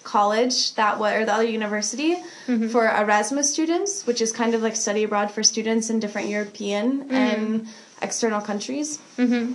college 0.05 0.75
that 0.75 0.97
was, 0.99 1.13
or 1.13 1.25
the 1.25 1.33
other 1.33 1.43
university 1.43 2.15
mm-hmm. 2.47 2.69
for 2.69 2.87
Erasmus 2.87 3.51
students, 3.51 4.07
which 4.07 4.21
is 4.21 4.31
kind 4.31 4.53
of 4.53 4.61
like 4.61 4.75
study 4.75 5.03
abroad 5.03 5.31
for 5.31 5.43
students 5.43 5.89
in 5.89 5.99
different 5.99 6.29
European 6.29 7.03
mm-hmm. 7.03 7.13
and 7.13 7.67
external 8.01 8.39
countries 8.39 8.99
mm-hmm. 9.17 9.53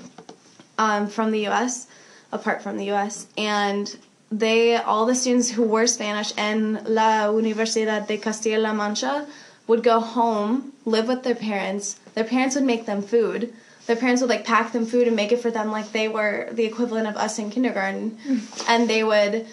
um, 0.76 1.07
from 1.07 1.30
the 1.30 1.40
U.S. 1.50 1.87
apart 2.33 2.62
from 2.62 2.76
the 2.76 2.87
U.S. 2.87 3.26
and 3.38 3.97
they 4.30 4.76
all 4.76 5.07
the 5.07 5.14
students 5.14 5.50
who 5.50 5.62
were 5.62 5.87
Spanish 5.87 6.33
and 6.37 6.87
La 6.87 7.26
Universidad 7.26 8.07
de 8.07 8.16
Castilla-La 8.16 8.73
Mancha 8.73 9.26
would 9.66 9.83
go 9.83 10.00
home, 10.00 10.73
live 10.85 11.09
with 11.09 11.23
their 11.23 11.35
parents. 11.35 11.99
Their 12.14 12.25
parents 12.25 12.54
would 12.54 12.64
make 12.64 12.87
them 12.87 13.02
food. 13.02 13.52
Their 13.87 13.97
parents 13.97 14.21
would 14.21 14.30
like 14.30 14.45
pack 14.45 14.73
them 14.73 14.87
food 14.87 15.07
and 15.07 15.16
make 15.16 15.33
it 15.33 15.40
for 15.40 15.50
them 15.50 15.73
like 15.73 15.90
they 15.92 16.07
were 16.07 16.49
the 16.52 16.64
equivalent 16.64 17.09
of 17.09 17.16
us 17.16 17.38
in 17.38 17.50
kindergarten. 17.50 18.19
Mm. 18.26 18.64
and 18.69 18.88
they 18.88 19.02
would 19.02 19.47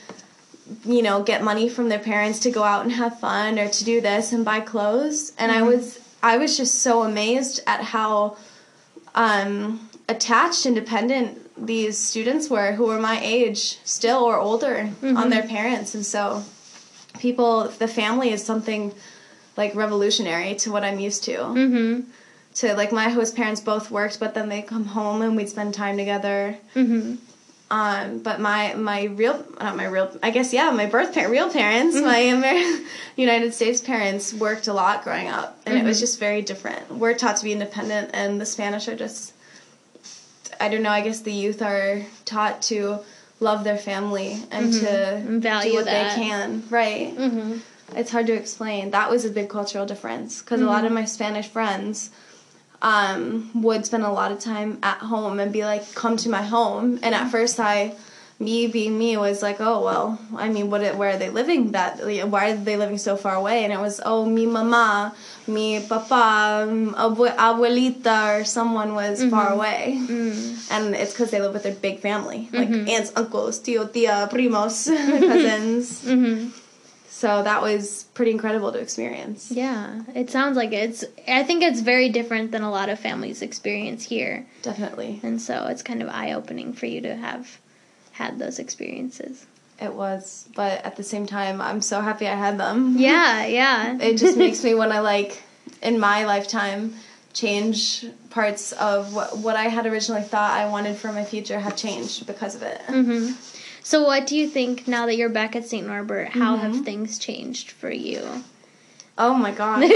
you 0.85 1.01
know, 1.01 1.23
get 1.23 1.43
money 1.43 1.69
from 1.69 1.89
their 1.89 1.99
parents 1.99 2.39
to 2.39 2.51
go 2.51 2.63
out 2.63 2.83
and 2.83 2.91
have 2.91 3.19
fun 3.19 3.57
or 3.59 3.67
to 3.69 3.83
do 3.85 4.01
this 4.01 4.31
and 4.33 4.43
buy 4.43 4.59
clothes. 4.59 5.33
And 5.37 5.51
I 5.51 5.61
was 5.61 5.99
I 6.23 6.37
was 6.37 6.57
just 6.57 6.75
so 6.81 7.03
amazed 7.03 7.61
at 7.67 7.81
how 7.81 8.37
um, 9.15 9.89
attached 10.09 10.65
and 10.65 10.75
dependent 10.75 11.39
these 11.65 11.97
students 11.97 12.49
were 12.49 12.73
who 12.73 12.85
were 12.87 12.99
my 12.99 13.19
age 13.23 13.79
still 13.83 14.23
or 14.23 14.37
older 14.37 14.89
on 15.01 15.29
their 15.31 15.41
parents 15.43 15.95
and 15.95 16.05
so 16.05 16.43
people 17.17 17.67
the 17.79 17.87
family 17.87 18.29
is 18.29 18.43
something 18.43 18.93
like 19.55 19.73
revolutionary 19.73 20.53
to 20.53 20.71
what 20.71 20.83
i'm 20.83 20.99
used 20.99 21.23
to 21.23 21.31
Mm-hmm. 21.37 22.01
to 22.55 22.75
like 22.75 22.91
my 22.91 23.09
host 23.09 23.35
parents 23.35 23.59
both 23.59 23.89
worked 23.89 24.19
but 24.19 24.35
then 24.35 24.49
they 24.49 24.61
come 24.61 24.85
home 24.85 25.23
and 25.23 25.35
we'd 25.35 25.49
spend 25.49 25.73
time 25.73 25.97
together 25.97 26.57
Mm-hmm. 26.75 27.15
Um, 27.69 28.19
but 28.19 28.39
my 28.39 28.73
my 28.75 29.03
real 29.05 29.45
not 29.59 29.75
my 29.75 29.85
real 29.85 30.09
I 30.23 30.31
guess 30.31 30.53
yeah 30.53 30.69
my 30.71 30.85
birth 30.85 31.13
parent 31.13 31.31
real 31.31 31.49
parents 31.51 31.95
my 31.99 32.17
Amer- 32.17 32.85
United 33.17 33.53
States 33.53 33.81
parents 33.81 34.33
worked 34.33 34.67
a 34.67 34.73
lot 34.73 35.03
growing 35.03 35.27
up 35.27 35.59
and 35.65 35.77
it 35.77 35.83
was 35.83 35.99
just 35.99 36.19
very 36.19 36.41
different. 36.41 36.89
We're 36.91 37.13
taught 37.13 37.37
to 37.37 37.43
be 37.43 37.51
independent 37.51 38.11
and 38.13 38.39
the 38.39 38.45
Spanish 38.45 38.87
are 38.87 38.95
just 38.95 39.33
I 40.61 40.69
don't 40.69 40.81
know 40.81 40.91
I 40.91 41.01
guess 41.01 41.21
the 41.21 41.33
youth 41.33 41.61
are 41.61 42.01
taught 42.25 42.61
to 42.63 42.99
love 43.39 43.63
their 43.63 43.77
family 43.77 44.41
and 44.49 44.73
to 44.73 45.15
And 45.15 45.41
value 45.41 45.71
do 45.71 45.75
what 45.77 45.85
that. 45.85 46.15
they 46.17 46.21
can 46.23 46.63
right. 46.69 47.15
Mm-hmm. 47.17 47.57
It's 47.95 48.11
hard 48.11 48.27
to 48.27 48.33
explain. 48.33 48.91
That 48.91 49.09
was 49.09 49.23
a 49.23 49.29
big 49.29 49.49
cultural 49.49 49.85
difference 49.85 50.41
because 50.41 50.61
a 50.61 50.65
lot 50.65 50.83
of 50.85 50.91
my 50.91 51.05
Spanish 51.05 51.47
friends 51.47 52.09
um, 52.81 53.49
would 53.53 53.85
spend 53.85 54.03
a 54.03 54.11
lot 54.11 54.31
of 54.31 54.39
time 54.39 54.79
at 54.83 54.97
home 54.99 55.39
and 55.39 55.51
be 55.51 55.65
like, 55.65 55.95
"Come 55.95 56.17
to 56.17 56.29
my 56.29 56.43
home." 56.43 56.99
And 57.01 57.15
at 57.15 57.29
first, 57.31 57.59
I, 57.59 57.95
me 58.39 58.67
being 58.67 58.97
me, 58.97 59.17
was 59.17 59.41
like, 59.41 59.57
"Oh 59.59 59.83
well, 59.83 60.19
I 60.35 60.49
mean, 60.49 60.69
what? 60.69 60.81
Where 60.95 61.11
are 61.15 61.17
they 61.17 61.29
living? 61.29 61.71
That 61.71 61.99
why 62.29 62.51
are 62.51 62.55
they 62.55 62.77
living 62.77 62.99
so 62.99 63.17
far 63.17 63.35
away?" 63.35 63.63
And 63.63 63.73
it 63.73 63.79
was, 63.79 63.99
"Oh, 64.05 64.25
mi 64.25 64.45
mama, 64.45 65.15
mi 65.47 65.79
papa, 65.79 66.67
abuelita, 66.67 68.41
or 68.41 68.43
someone 68.45 68.93
was 68.93 69.23
far 69.25 69.47
mm-hmm. 69.47 69.53
away." 69.53 69.97
Mm. 69.97 70.71
And 70.71 70.95
it's 70.95 71.13
because 71.13 71.31
they 71.31 71.41
live 71.41 71.53
with 71.53 71.63
their 71.63 71.73
big 71.75 71.99
family, 71.99 72.49
like 72.53 72.69
mm-hmm. 72.69 72.89
aunts, 72.89 73.11
uncles, 73.15 73.59
tío, 73.59 73.89
tía, 73.89 74.29
primos, 74.29 74.85
mm-hmm. 74.91 75.27
cousins. 75.27 76.03
Mm-hmm. 77.17 77.27
So 77.37 77.43
that 77.43 77.61
was 77.61 78.03
pretty 78.13 78.31
incredible 78.31 78.71
to 78.71 78.79
experience. 78.79 79.51
Yeah, 79.51 80.01
it 80.15 80.29
sounds 80.29 80.55
like 80.57 80.71
it's. 80.71 81.03
I 81.27 81.43
think 81.43 81.63
it's 81.63 81.81
very 81.81 82.09
different 82.09 82.51
than 82.51 82.61
a 82.63 82.69
lot 82.71 82.89
of 82.89 82.99
families 82.99 83.41
experience 83.41 84.03
here, 84.03 84.45
Definitely. 84.61 85.19
and 85.23 85.41
so 85.41 85.67
it's 85.67 85.81
kind 85.83 86.01
of 86.01 86.09
eye 86.09 86.33
opening 86.33 86.73
for 86.73 86.85
you 86.85 87.01
to 87.01 87.15
have 87.15 87.59
had 88.11 88.37
those 88.39 88.59
experiences. 88.59 89.45
It 89.79 89.93
was. 89.93 90.47
But 90.55 90.83
at 90.85 90.95
the 90.95 91.03
same 91.03 91.25
time, 91.27 91.61
I'm 91.61 91.81
so 91.81 92.01
happy 92.01 92.27
I 92.27 92.35
had 92.35 92.57
them. 92.59 92.95
Yeah, 92.99 93.45
yeah. 93.45 93.97
It 94.01 94.17
just 94.17 94.37
makes 94.37 94.63
me 94.63 94.73
want 94.75 94.91
to, 94.91 95.01
like, 95.01 95.41
in 95.83 95.99
my 95.99 96.25
lifetime, 96.25 96.95
change 97.33 98.05
parts 98.31 98.71
of 98.73 99.13
what, 99.13 99.37
what 99.37 99.55
I 99.55 99.65
had 99.69 99.85
originally 99.85 100.23
thought 100.23 100.51
I 100.51 100.67
wanted 100.67 100.97
for 100.97 101.11
my 101.13 101.23
future 101.23 101.59
have 101.59 101.75
changed 101.75 102.25
because 102.25 102.55
of 102.55 102.63
it. 102.63 102.81
hmm 102.87 103.31
So, 103.87 104.03
what 104.03 104.27
do 104.27 104.35
you 104.35 104.49
think 104.49 104.85
now 104.85 105.05
that 105.05 105.15
you're 105.15 105.29
back 105.29 105.55
at 105.55 105.65
St. 105.65 105.87
Norbert? 105.87 106.27
How 106.27 106.57
Mm-hmm. 106.57 106.73
have 106.73 106.83
things 106.83 107.17
changed 107.17 107.71
for 107.71 107.89
you? 107.89 108.43
Oh 109.17 109.33
my 109.33 109.51
gosh. 109.51 109.83
I 109.89 109.93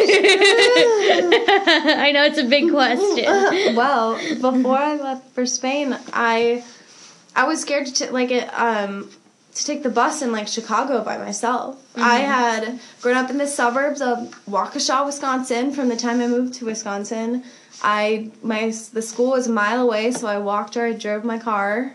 know 2.13 2.23
it's 2.23 2.37
a 2.37 2.45
big 2.45 2.71
question. 2.71 3.25
well, 3.75 4.15
before 4.39 4.77
I 4.77 4.95
left 4.95 5.31
for 5.35 5.45
Spain, 5.45 5.97
I 6.13 6.63
I 7.35 7.45
was 7.45 7.59
scared 7.59 7.85
to 7.87 7.93
t- 7.93 8.09
like 8.11 8.31
it 8.31 8.47
um 8.57 9.09
to 9.55 9.65
take 9.65 9.83
the 9.83 9.89
bus 9.89 10.21
in 10.21 10.31
like 10.31 10.47
Chicago 10.47 11.03
by 11.03 11.17
myself. 11.17 11.77
I 11.97 12.19
had 12.19 12.79
grown 13.01 13.17
up 13.17 13.29
in 13.29 13.39
the 13.39 13.45
suburbs 13.45 13.99
of 13.99 14.19
Waukesha, 14.49 15.05
Wisconsin. 15.05 15.73
From 15.73 15.89
the 15.89 15.97
time 15.97 16.21
I 16.21 16.27
moved 16.27 16.53
to 16.59 16.65
Wisconsin, 16.65 17.43
I 17.83 18.31
my 18.41 18.71
the 18.93 19.01
school 19.01 19.31
was 19.31 19.47
a 19.47 19.51
mile 19.51 19.81
away, 19.81 20.11
so 20.11 20.27
I 20.27 20.37
walked 20.37 20.77
or 20.77 20.85
I 20.85 20.93
drove 20.93 21.25
my 21.25 21.37
car. 21.37 21.91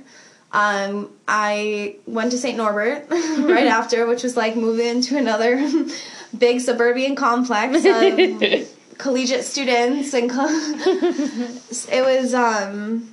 Um, 0.52 1.10
I 1.26 1.96
went 2.06 2.30
to 2.30 2.38
St. 2.38 2.56
Norbert 2.56 3.06
right 3.10 3.66
after, 3.78 4.06
which 4.06 4.22
was 4.22 4.36
like 4.36 4.56
moving 4.56 4.86
into 4.86 5.16
another 5.18 5.68
big 6.38 6.60
suburban 6.60 7.14
complex 7.16 7.84
of 7.84 8.68
collegiate 8.98 9.44
students 9.44 10.14
and 10.14 10.30
co- 10.30 10.46
it 10.48 12.02
was 12.02 12.32
um 12.32 13.10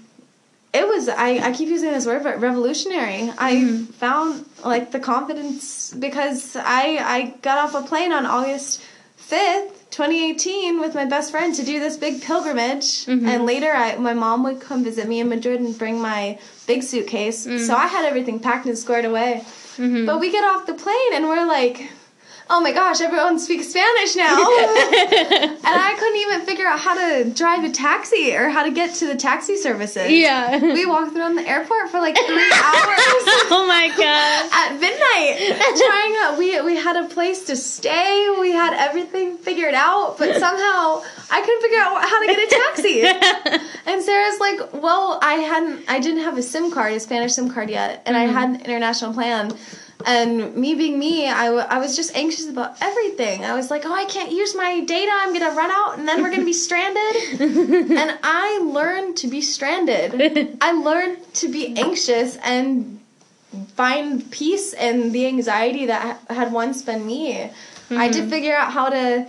it 0.73 0.87
was 0.87 1.09
I, 1.09 1.49
I 1.49 1.51
keep 1.51 1.67
using 1.67 1.91
this 1.91 2.05
word 2.05 2.23
but 2.23 2.39
revolutionary 2.39 3.29
i 3.37 3.77
found 3.99 4.45
like 4.63 4.91
the 4.91 4.99
confidence 4.99 5.93
because 5.93 6.55
i 6.55 6.97
i 7.01 7.33
got 7.41 7.57
off 7.57 7.75
a 7.75 7.85
plane 7.85 8.13
on 8.13 8.25
august 8.25 8.81
5th 9.29 9.73
2018 9.93 10.79
with 10.79 10.95
my 10.95 11.05
best 11.05 11.29
friend 11.29 11.53
to 11.53 11.63
do 11.63 11.79
this 11.79 11.97
big 11.97 12.23
pilgrimage. 12.23 13.05
Mm-hmm. 13.05 13.27
And 13.27 13.45
later 13.45 13.71
I, 13.71 13.95
my 13.97 14.15
mom 14.15 14.43
would 14.43 14.59
come 14.59 14.83
visit 14.83 15.07
me 15.07 15.19
in 15.19 15.29
madrid 15.29 15.61
and 15.61 15.77
bring 15.77 16.01
my 16.01 16.39
big 16.65 16.81
suitcase. 16.81 17.43
So 17.43 17.49
mm. 17.51 17.69
i 17.69 17.85
had 17.85 18.03
everything 18.03 18.39
packed 18.39 18.65
and 18.65 18.75
squared 18.75 19.05
away. 19.05 19.43
Mm-hmm. 19.77 20.07
But 20.07 20.19
we 20.19 20.31
get 20.31 20.43
off 20.43 20.65
the 20.65 20.73
plane 20.73 21.13
and 21.13 21.25
we're 21.25 21.45
like 21.45 21.91
oh 22.49 22.61
my 22.61 22.71
gosh, 22.71 23.01
everyone 23.01 23.39
speaks 23.39 23.69
Spanish 23.69 24.15
now. 24.15 24.37
and 24.37 25.59
I 25.63 25.95
couldn't 25.97 26.21
even 26.21 26.41
figure 26.45 26.65
out 26.65 26.79
how 26.79 26.95
to 26.95 27.29
drive 27.29 27.63
a 27.63 27.71
taxi 27.71 28.35
or 28.35 28.49
how 28.49 28.63
to 28.63 28.71
get 28.71 28.95
to 28.95 29.07
the 29.07 29.15
taxi 29.15 29.57
services. 29.57 30.11
yeah. 30.11 30.59
We 30.59 30.85
walked 30.85 31.15
around 31.15 31.35
the 31.35 31.47
airport 31.47 31.89
for 31.89 31.99
like 31.99 32.15
three 32.15 32.51
hours 32.53 33.03
oh 33.51 33.65
my 33.67 33.87
god. 33.87 34.49
at 34.51 34.79
midnight 34.79 35.55
trying 35.77 36.15
out 36.21 36.37
we 36.37 36.59
we 36.61 36.75
had 36.75 36.95
a 36.95 37.07
place 37.07 37.45
to 37.45 37.55
stay 37.55 38.35
we 38.39 38.51
had 38.51 38.73
everything 38.73 39.37
figured 39.37 39.73
out 39.73 40.17
but 40.17 40.35
somehow 40.37 41.01
i 41.29 41.41
couldn't 41.41 41.61
figure 41.61 41.79
out 41.79 42.01
how 42.01 42.19
to 42.19 42.27
get 42.27 42.39
a 42.39 42.55
taxi 42.55 43.61
and 43.85 44.03
sarah's 44.03 44.39
like 44.39 44.73
well 44.73 45.19
i 45.21 45.33
hadn't 45.33 45.83
i 45.87 45.99
didn't 45.99 46.21
have 46.21 46.37
a 46.37 46.41
sim 46.43 46.71
card 46.71 46.93
a 46.93 46.99
spanish 46.99 47.33
sim 47.33 47.49
card 47.49 47.69
yet 47.69 48.01
and 48.05 48.17
i 48.17 48.25
mm-hmm. 48.25 48.35
had 48.35 48.49
an 48.49 48.61
international 48.61 49.13
plan 49.13 49.51
and 50.05 50.55
me 50.55 50.75
being 50.75 50.97
me 50.99 51.27
I, 51.27 51.45
w- 51.45 51.65
I 51.69 51.79
was 51.79 51.95
just 51.95 52.15
anxious 52.15 52.47
about 52.49 52.75
everything 52.81 53.45
i 53.45 53.53
was 53.53 53.69
like 53.71 53.83
oh 53.85 53.93
i 53.93 54.05
can't 54.05 54.31
use 54.31 54.55
my 54.55 54.81
data 54.81 55.11
i'm 55.13 55.33
gonna 55.33 55.55
run 55.55 55.71
out 55.71 55.97
and 55.97 56.07
then 56.07 56.21
we're 56.21 56.31
gonna 56.31 56.45
be 56.45 56.53
stranded 56.53 57.15
and 57.41 58.17
i 58.23 58.59
learned 58.63 59.17
to 59.17 59.27
be 59.27 59.41
stranded 59.41 60.57
i 60.61 60.71
learned 60.71 61.17
to 61.35 61.47
be 61.51 61.75
anxious 61.77 62.37
and 62.37 62.99
find 63.75 64.29
peace 64.31 64.73
in 64.73 65.11
the 65.11 65.27
anxiety 65.27 65.85
that 65.85 66.01
ha- 66.27 66.33
had 66.33 66.51
once 66.51 66.81
been 66.81 67.05
me. 67.05 67.51
I 67.91 68.07
did 68.07 68.29
figure 68.29 68.55
out 68.55 68.71
how 68.71 68.89
to. 68.89 69.27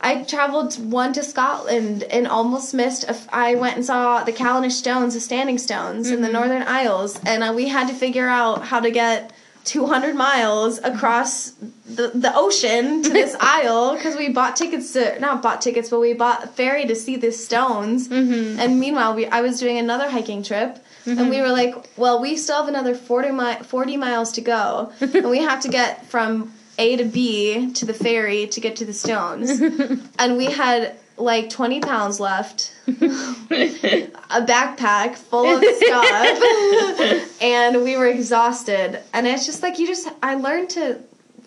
I 0.00 0.22
traveled 0.24 0.74
one 0.90 1.12
to 1.14 1.22
Scotland 1.22 2.02
and 2.04 2.26
almost 2.26 2.72
missed. 2.72 3.04
A 3.04 3.10
f- 3.10 3.28
I 3.32 3.54
went 3.56 3.76
and 3.76 3.84
saw 3.84 4.24
the 4.24 4.32
Callanish 4.32 4.72
Stones, 4.72 5.12
the 5.12 5.20
Standing 5.20 5.58
Stones, 5.58 6.10
in 6.10 6.22
the 6.22 6.28
Northern 6.30 6.62
Isles, 6.62 7.20
and 7.26 7.42
uh, 7.44 7.52
we 7.54 7.68
had 7.68 7.88
to 7.88 7.94
figure 7.94 8.28
out 8.28 8.62
how 8.64 8.80
to 8.80 8.90
get 8.90 9.32
200 9.66 10.14
miles 10.14 10.78
across 10.78 11.50
the, 11.50 12.12
the 12.14 12.32
ocean 12.34 13.02
to 13.02 13.10
this 13.10 13.36
isle 13.40 13.96
because 13.96 14.16
we 14.16 14.28
bought 14.28 14.56
tickets 14.56 14.92
to 14.92 15.18
not 15.18 15.42
bought 15.42 15.60
tickets, 15.60 15.90
but 15.90 16.00
we 16.00 16.14
bought 16.14 16.44
a 16.44 16.46
ferry 16.46 16.86
to 16.86 16.94
see 16.94 17.16
the 17.16 17.32
stones. 17.32 18.08
Mm-hmm. 18.08 18.60
And 18.60 18.80
meanwhile, 18.80 19.14
we 19.14 19.26
I 19.26 19.42
was 19.42 19.58
doing 19.58 19.76
another 19.76 20.08
hiking 20.08 20.42
trip. 20.42 20.78
And 21.04 21.18
mm-hmm. 21.18 21.30
we 21.30 21.40
were 21.40 21.50
like, 21.50 21.74
well, 21.96 22.20
we 22.20 22.36
still 22.36 22.56
have 22.56 22.68
another 22.68 22.94
40, 22.94 23.30
mi- 23.30 23.62
40 23.62 23.96
miles 23.96 24.32
to 24.32 24.40
go. 24.40 24.92
and 25.00 25.30
we 25.30 25.38
have 25.38 25.60
to 25.60 25.68
get 25.68 26.06
from 26.06 26.52
A 26.78 26.96
to 26.96 27.04
B 27.04 27.72
to 27.72 27.84
the 27.84 27.94
ferry 27.94 28.48
to 28.48 28.60
get 28.60 28.76
to 28.76 28.84
the 28.84 28.92
stones. 28.92 29.60
and 30.18 30.36
we 30.36 30.46
had 30.46 30.96
like 31.16 31.50
20 31.50 31.80
pounds 31.80 32.20
left, 32.20 32.72
a 32.86 32.92
backpack 34.42 35.16
full 35.16 35.56
of 35.56 35.64
stuff, 35.76 37.42
and 37.42 37.82
we 37.82 37.96
were 37.96 38.06
exhausted. 38.06 39.02
And 39.12 39.26
it's 39.26 39.46
just 39.46 39.62
like 39.62 39.78
you 39.78 39.86
just, 39.86 40.08
I 40.22 40.34
learned 40.34 40.70
to 40.70 40.98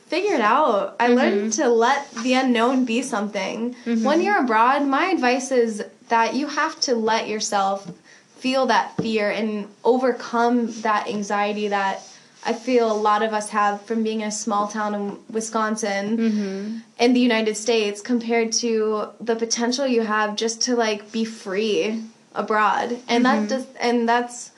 figure 0.07 0.33
it 0.33 0.41
out. 0.41 0.95
I 0.99 1.07
mm-hmm. 1.07 1.15
learned 1.15 1.53
to 1.53 1.69
let 1.69 2.09
the 2.23 2.33
unknown 2.33 2.85
be 2.85 3.01
something. 3.01 3.75
Mm-hmm. 3.85 4.03
When 4.03 4.21
you're 4.21 4.39
abroad, 4.39 4.85
my 4.88 5.05
advice 5.05 5.51
is 5.51 5.83
that 6.09 6.33
you 6.33 6.47
have 6.47 6.79
to 6.81 6.95
let 6.95 7.27
yourself 7.27 7.89
feel 8.38 8.65
that 8.67 8.95
fear 8.97 9.29
and 9.29 9.67
overcome 9.83 10.71
that 10.81 11.07
anxiety 11.07 11.67
that 11.67 12.01
I 12.46 12.53
feel 12.53 12.91
a 12.91 12.93
lot 12.93 13.22
of 13.22 13.34
us 13.34 13.50
have 13.50 13.81
from 13.81 14.03
being 14.03 14.22
in 14.22 14.29
a 14.29 14.31
small 14.31 14.67
town 14.67 14.96
in 14.96 15.17
Wisconsin 15.29 16.17
mm-hmm. 16.17 16.77
in 16.98 17.13
the 17.13 17.19
United 17.19 17.55
States 17.58 18.01
compared 18.01 18.51
to 18.53 19.10
the 19.19 19.36
potential 19.36 19.86
you 19.86 20.01
have 20.01 20.36
just 20.36 20.62
to 20.62 20.75
like 20.75 21.12
be 21.12 21.25
free 21.25 22.01
abroad. 22.34 22.98
And 23.08 23.25
that 23.25 23.39
mm-hmm. 23.39 23.48
does 23.48 23.67
and 23.79 24.08
that's 24.08 24.51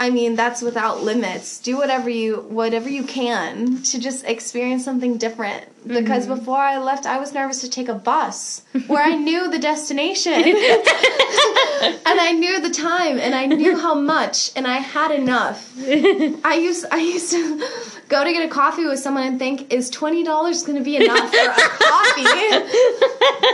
I 0.00 0.08
mean, 0.08 0.34
that's 0.34 0.62
without 0.62 1.02
limits. 1.02 1.58
Do 1.58 1.76
whatever 1.76 2.08
you 2.08 2.36
whatever 2.48 2.88
you 2.88 3.04
can 3.04 3.82
to 3.82 4.00
just 4.00 4.24
experience 4.24 4.82
something 4.82 5.18
different. 5.18 5.66
Because 5.86 6.26
mm-hmm. 6.26 6.38
before 6.38 6.56
I 6.56 6.78
left, 6.78 7.04
I 7.04 7.18
was 7.18 7.34
nervous 7.34 7.60
to 7.60 7.68
take 7.68 7.88
a 7.88 7.94
bus 7.94 8.62
where 8.86 9.02
I 9.02 9.14
knew 9.14 9.50
the 9.50 9.58
destination. 9.58 10.32
and 10.42 12.20
I 12.20 12.32
knew 12.32 12.60
the 12.62 12.70
time 12.70 13.18
and 13.18 13.34
I 13.34 13.44
knew 13.44 13.76
how 13.76 13.94
much 13.94 14.52
and 14.56 14.66
I 14.66 14.78
had 14.78 15.10
enough. 15.10 15.70
I 15.78 16.58
used 16.62 16.86
I 16.90 16.98
used 16.98 17.30
to 17.32 17.62
go 18.08 18.24
to 18.24 18.32
get 18.32 18.42
a 18.42 18.48
coffee 18.48 18.86
with 18.86 19.00
someone 19.00 19.24
and 19.24 19.38
think 19.38 19.70
is 19.70 19.90
$20 19.90 20.24
going 20.66 20.78
to 20.78 20.84
be 20.84 20.96
enough 20.96 21.30
for 21.30 21.36
a 21.36 21.54
coffee? 21.78 22.24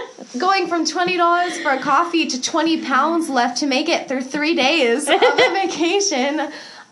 Going 0.39 0.67
from 0.67 0.85
$20 0.85 1.63
for 1.63 1.71
a 1.71 1.79
coffee 1.81 2.27
to 2.27 2.41
20 2.41 2.85
pounds 2.85 3.29
left 3.29 3.59
to 3.59 3.67
make 3.67 3.89
it 3.89 4.09
through 4.09 4.23
3 4.23 4.55
days 4.55 5.09
of 5.09 5.23
a 5.23 5.51
vacation. 5.67 6.41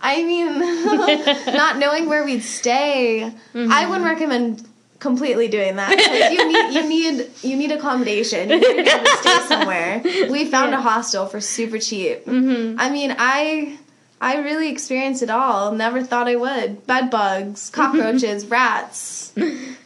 I 0.01 0.23
mean, 0.23 0.59
not 1.57 1.79
knowing 1.79 2.09
where 2.09 2.25
we'd 2.25 2.43
stay. 2.43 3.25
I 3.25 3.31
mm-hmm. 3.55 3.89
wouldn't 3.91 4.05
recommend 4.07 4.69
completely 5.05 5.49
doing 5.49 5.77
that. 5.77 5.91
You 6.33 6.49
need 6.49 6.75
you 6.75 6.89
need 6.95 7.31
you 7.43 7.57
need 7.57 7.73
accommodation. 7.73 8.49
You 8.49 8.61
need 8.61 8.87
to 8.87 9.17
stay 9.21 9.39
somewhere. 9.47 10.01
We 10.31 10.47
found 10.47 10.75
a 10.75 10.81
hostel 10.81 11.27
for 11.27 11.41
super 11.41 11.79
cheap. 11.79 12.25
Mm-hmm. 12.25 12.81
I 12.81 12.91
mean, 12.91 13.15
I 13.19 13.79
I 14.21 14.39
really 14.39 14.71
experienced 14.71 15.23
it 15.23 15.31
all. 15.31 15.73
Never 15.73 16.03
thought 16.03 16.29
I 16.29 16.37
would. 16.37 16.87
Bed 16.87 17.11
bugs, 17.11 17.71
cockroaches, 17.71 18.47
rats. 18.47 19.33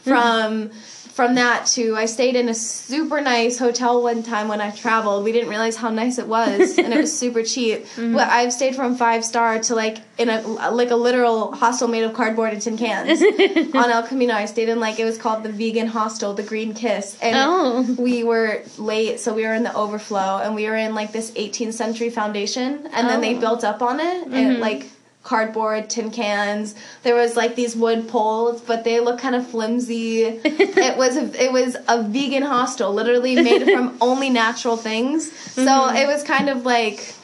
From 0.05 0.71
from 1.19 1.35
that 1.35 1.67
to 1.67 1.97
I 1.97 2.07
stayed 2.07 2.37
in 2.37 2.49
a 2.49 2.55
super 2.55 3.21
nice 3.21 3.59
hotel 3.59 4.01
one 4.05 4.23
time 4.23 4.47
when 4.47 4.61
I 4.61 4.71
traveled. 4.71 5.25
We 5.25 5.33
didn't 5.33 5.49
realize 5.49 5.75
how 5.75 5.91
nice 5.91 6.17
it 6.17 6.29
was, 6.29 6.79
and 6.85 6.95
it 6.95 6.97
was 6.97 7.19
super 7.19 7.43
cheap. 7.43 7.87
Mm-hmm. 7.87 8.15
But 8.15 8.29
I've 8.29 8.53
stayed 8.53 8.77
from 8.77 8.95
five 8.95 9.25
star 9.25 9.59
to 9.59 9.75
like 9.75 9.99
in 10.17 10.29
a 10.29 10.41
like 10.71 10.93
a 10.93 10.95
literal 10.95 11.51
hostel 11.57 11.89
made 11.89 12.05
of 12.05 12.15
cardboard 12.15 12.53
and 12.53 12.63
tin 12.63 12.79
cans 12.79 13.21
on 13.75 13.91
El 13.91 14.05
Camino. 14.05 14.33
I 14.33 14.45
stayed 14.45 14.69
in 14.69 14.79
like 14.79 15.01
it 15.01 15.05
was 15.05 15.19
called 15.19 15.43
the 15.43 15.51
Vegan 15.51 15.89
Hostel, 15.89 16.35
the 16.35 16.45
Green 16.45 16.73
Kiss, 16.73 17.19
and 17.21 17.35
Oh. 17.37 17.97
we 17.99 18.23
were 18.23 18.63
late, 18.79 19.19
so 19.19 19.35
we 19.35 19.43
were 19.45 19.55
in 19.55 19.65
the 19.65 19.75
overflow, 19.75 20.39
and 20.39 20.55
we 20.55 20.67
were 20.67 20.77
in 20.77 20.95
like 20.95 21.11
this 21.11 21.33
18th 21.33 21.75
century 21.75 22.11
foundation, 22.11 22.87
and 22.93 23.09
then 23.09 23.21
they 23.21 23.35
Oh. 23.35 23.41
built 23.41 23.65
up 23.65 23.83
on 23.83 23.99
it, 23.99 24.23
and 24.23 24.33
mm-hmm. 24.33 24.63
like 24.63 24.87
cardboard, 25.29 25.91
tin 25.91 26.11
cans. 26.11 26.75
There 27.03 27.15
was 27.15 27.37
like 27.37 27.55
these 27.55 27.77
wood 27.77 28.09
poles, 28.09 28.63
but 28.63 28.85
they 28.85 28.99
look 29.01 29.19
kind 29.21 29.35
of 29.35 29.47
flimsy. 29.47 30.23
it 30.45 30.97
was 30.97 31.17
a, 31.17 31.45
it 31.45 31.53
was 31.53 31.77
a 31.87 32.03
vegan 32.03 32.43
hostel, 32.43 32.93
literally 32.93 33.35
made 33.37 33.65
from 33.65 33.97
only 34.01 34.31
natural 34.31 34.79
things. 34.79 35.31
So 35.53 35.67
mm-hmm. 35.67 35.97
it 35.97 36.07
was 36.07 36.25
kind 36.25 36.49
of 36.49 36.65
like 36.65 37.15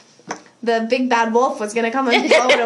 the 0.61 0.85
big 0.89 1.09
bad 1.09 1.33
wolf 1.33 1.59
was 1.59 1.73
gonna 1.73 1.91
come 1.91 2.07
and 2.07 2.29
blow 2.29 2.47
it 2.47 2.59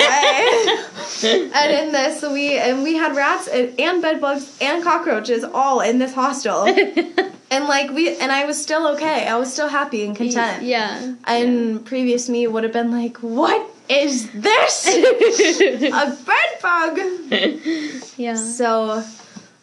away. 1.24 1.52
and 1.56 1.72
in 1.72 1.92
this, 1.94 2.22
we 2.22 2.58
and 2.58 2.84
we 2.84 2.96
had 2.96 3.16
rats 3.16 3.48
and, 3.48 3.80
and 3.80 4.02
bed 4.02 4.20
bugs 4.20 4.58
and 4.60 4.84
cockroaches 4.84 5.46
all 5.46 5.80
in 5.80 6.00
this 6.00 6.14
hostel. 6.14 6.66
and 6.66 7.66
like 7.66 7.92
we 7.92 8.18
and 8.18 8.32
I 8.32 8.46
was 8.46 8.62
still 8.62 8.88
okay. 8.90 9.26
I 9.26 9.38
was 9.38 9.52
still 9.54 9.70
happy 9.70 10.06
and 10.06 10.18
content. 10.18 10.64
Yeah. 10.64 11.16
And 11.26 11.86
previous 11.86 12.28
me 12.28 12.46
would 12.46 12.64
have 12.64 12.74
been 12.74 12.92
like, 12.92 13.18
"What 13.18 13.79
is 13.90 14.30
this? 14.32 14.88
a 14.88 16.18
bed 16.26 16.52
bug?" 16.62 17.00
Yeah. 18.18 18.36
So, 18.36 19.04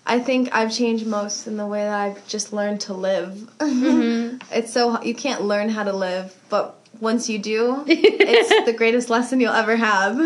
I 0.07 0.19
think 0.21 0.49
I've 0.55 0.73
changed 0.73 1.07
most 1.07 1.47
in 1.47 1.57
the 1.57 1.67
way 1.67 1.83
that 1.83 1.95
I've 1.99 2.27
just 2.27 2.53
learned 2.53 2.81
to 2.83 2.95
live. 2.95 3.31
Mm-hmm. 3.59 4.39
it's 4.53 4.73
so 4.73 5.03
you 5.03 5.15
can't 5.15 5.43
learn 5.43 5.69
how 5.69 5.85
to 5.85 5.93
live, 5.93 6.35
but 6.49 6.75
once 7.01 7.29
you 7.29 7.39
do, 7.39 7.85
it's 7.87 8.65
the 8.65 8.73
greatest 8.73 9.11
lesson 9.11 9.41
you'll 9.41 9.53
ever 9.53 9.77
have. 9.77 10.19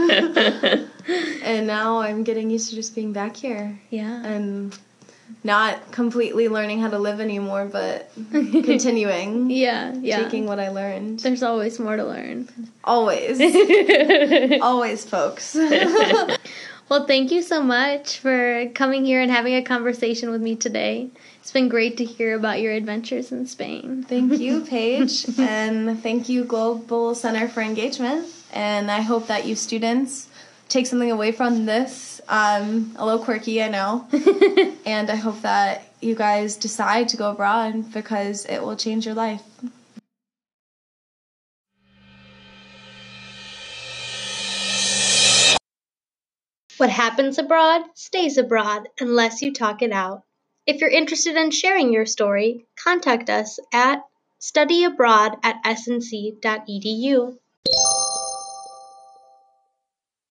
and 1.43 1.67
now 1.67 1.99
I'm 1.99 2.23
getting 2.23 2.51
used 2.51 2.71
to 2.71 2.77
just 2.77 2.95
being 2.95 3.13
back 3.13 3.37
here 3.37 3.81
Yeah. 3.91 4.23
and 4.25 4.79
not 5.43 5.91
completely 5.93 6.49
learning 6.49 6.81
how 6.81 6.91
to 6.91 6.99
live 6.99 7.21
anymore, 7.21 7.67
but 7.67 8.11
continuing 8.31 9.51
Yeah. 9.51 9.95
Yeah. 10.01 10.23
taking 10.25 10.47
what 10.47 10.61
I 10.61 10.69
learned. 10.69 11.21
There's 11.21 11.43
always 11.43 11.79
more 11.79 11.97
to 11.97 12.05
learn. 12.05 12.49
Always. 12.85 13.41
Always, 14.63 15.05
folks. 15.05 15.57
Well, 16.91 17.07
thank 17.07 17.31
you 17.31 17.41
so 17.43 17.63
much 17.63 18.19
for 18.19 18.67
coming 18.75 19.05
here 19.05 19.21
and 19.21 19.31
having 19.31 19.55
a 19.55 19.63
conversation 19.63 20.31
with 20.33 20.43
me 20.43 20.57
today. 20.57 21.11
It's 21.41 21.53
been 21.53 21.69
great 21.69 21.97
to 21.99 22.05
hear 22.05 22.35
about 22.35 22.61
your 22.61 22.73
adventures 22.73 23.31
in 23.31 23.47
Spain. 23.47 24.05
thank 24.09 24.41
you, 24.41 24.63
Paige. 24.63 25.25
And 25.39 26.03
thank 26.03 26.29
you, 26.29 26.43
Global 26.43 27.15
Center 27.15 27.47
for 27.47 27.61
Engagement. 27.61 28.27
And 28.53 28.91
I 28.91 29.03
hope 29.03 29.29
that 29.29 29.47
you 29.47 29.55
students 29.55 30.27
take 30.71 30.87
something 30.87 31.11
away 31.11 31.33
from 31.33 31.67
this. 31.67 32.21
Um, 32.29 32.93
a 32.97 33.05
little 33.05 33.23
quirky, 33.23 33.63
I 33.63 33.69
know. 33.69 34.09
and 34.87 35.11
I 35.11 35.17
hope 35.17 35.43
that 35.43 35.93
you 36.01 36.15
guys 36.15 36.57
decide 36.57 37.09
to 37.09 37.17
go 37.17 37.33
abroad 37.33 37.93
because 37.93 38.47
it 38.47 38.63
will 38.63 38.77
change 38.77 39.05
your 39.05 39.15
life. 39.15 39.43
What 46.77 46.89
happens 46.89 47.37
abroad 47.37 47.83
stays 47.95 48.39
abroad 48.39 48.89
unless 48.99 49.43
you 49.43 49.53
talk 49.53 49.83
it 49.83 49.93
out. 49.93 50.23
If 50.67 50.81
you're 50.81 50.89
interested 50.89 51.37
in 51.37 51.51
sharing 51.51 51.93
your 51.93 52.07
story, 52.07 52.65
contact 52.83 53.29
us 53.29 53.59
at 53.71 54.03
studyabroad 54.41 55.41
at 55.43 55.63
snc.edu. 55.65 57.40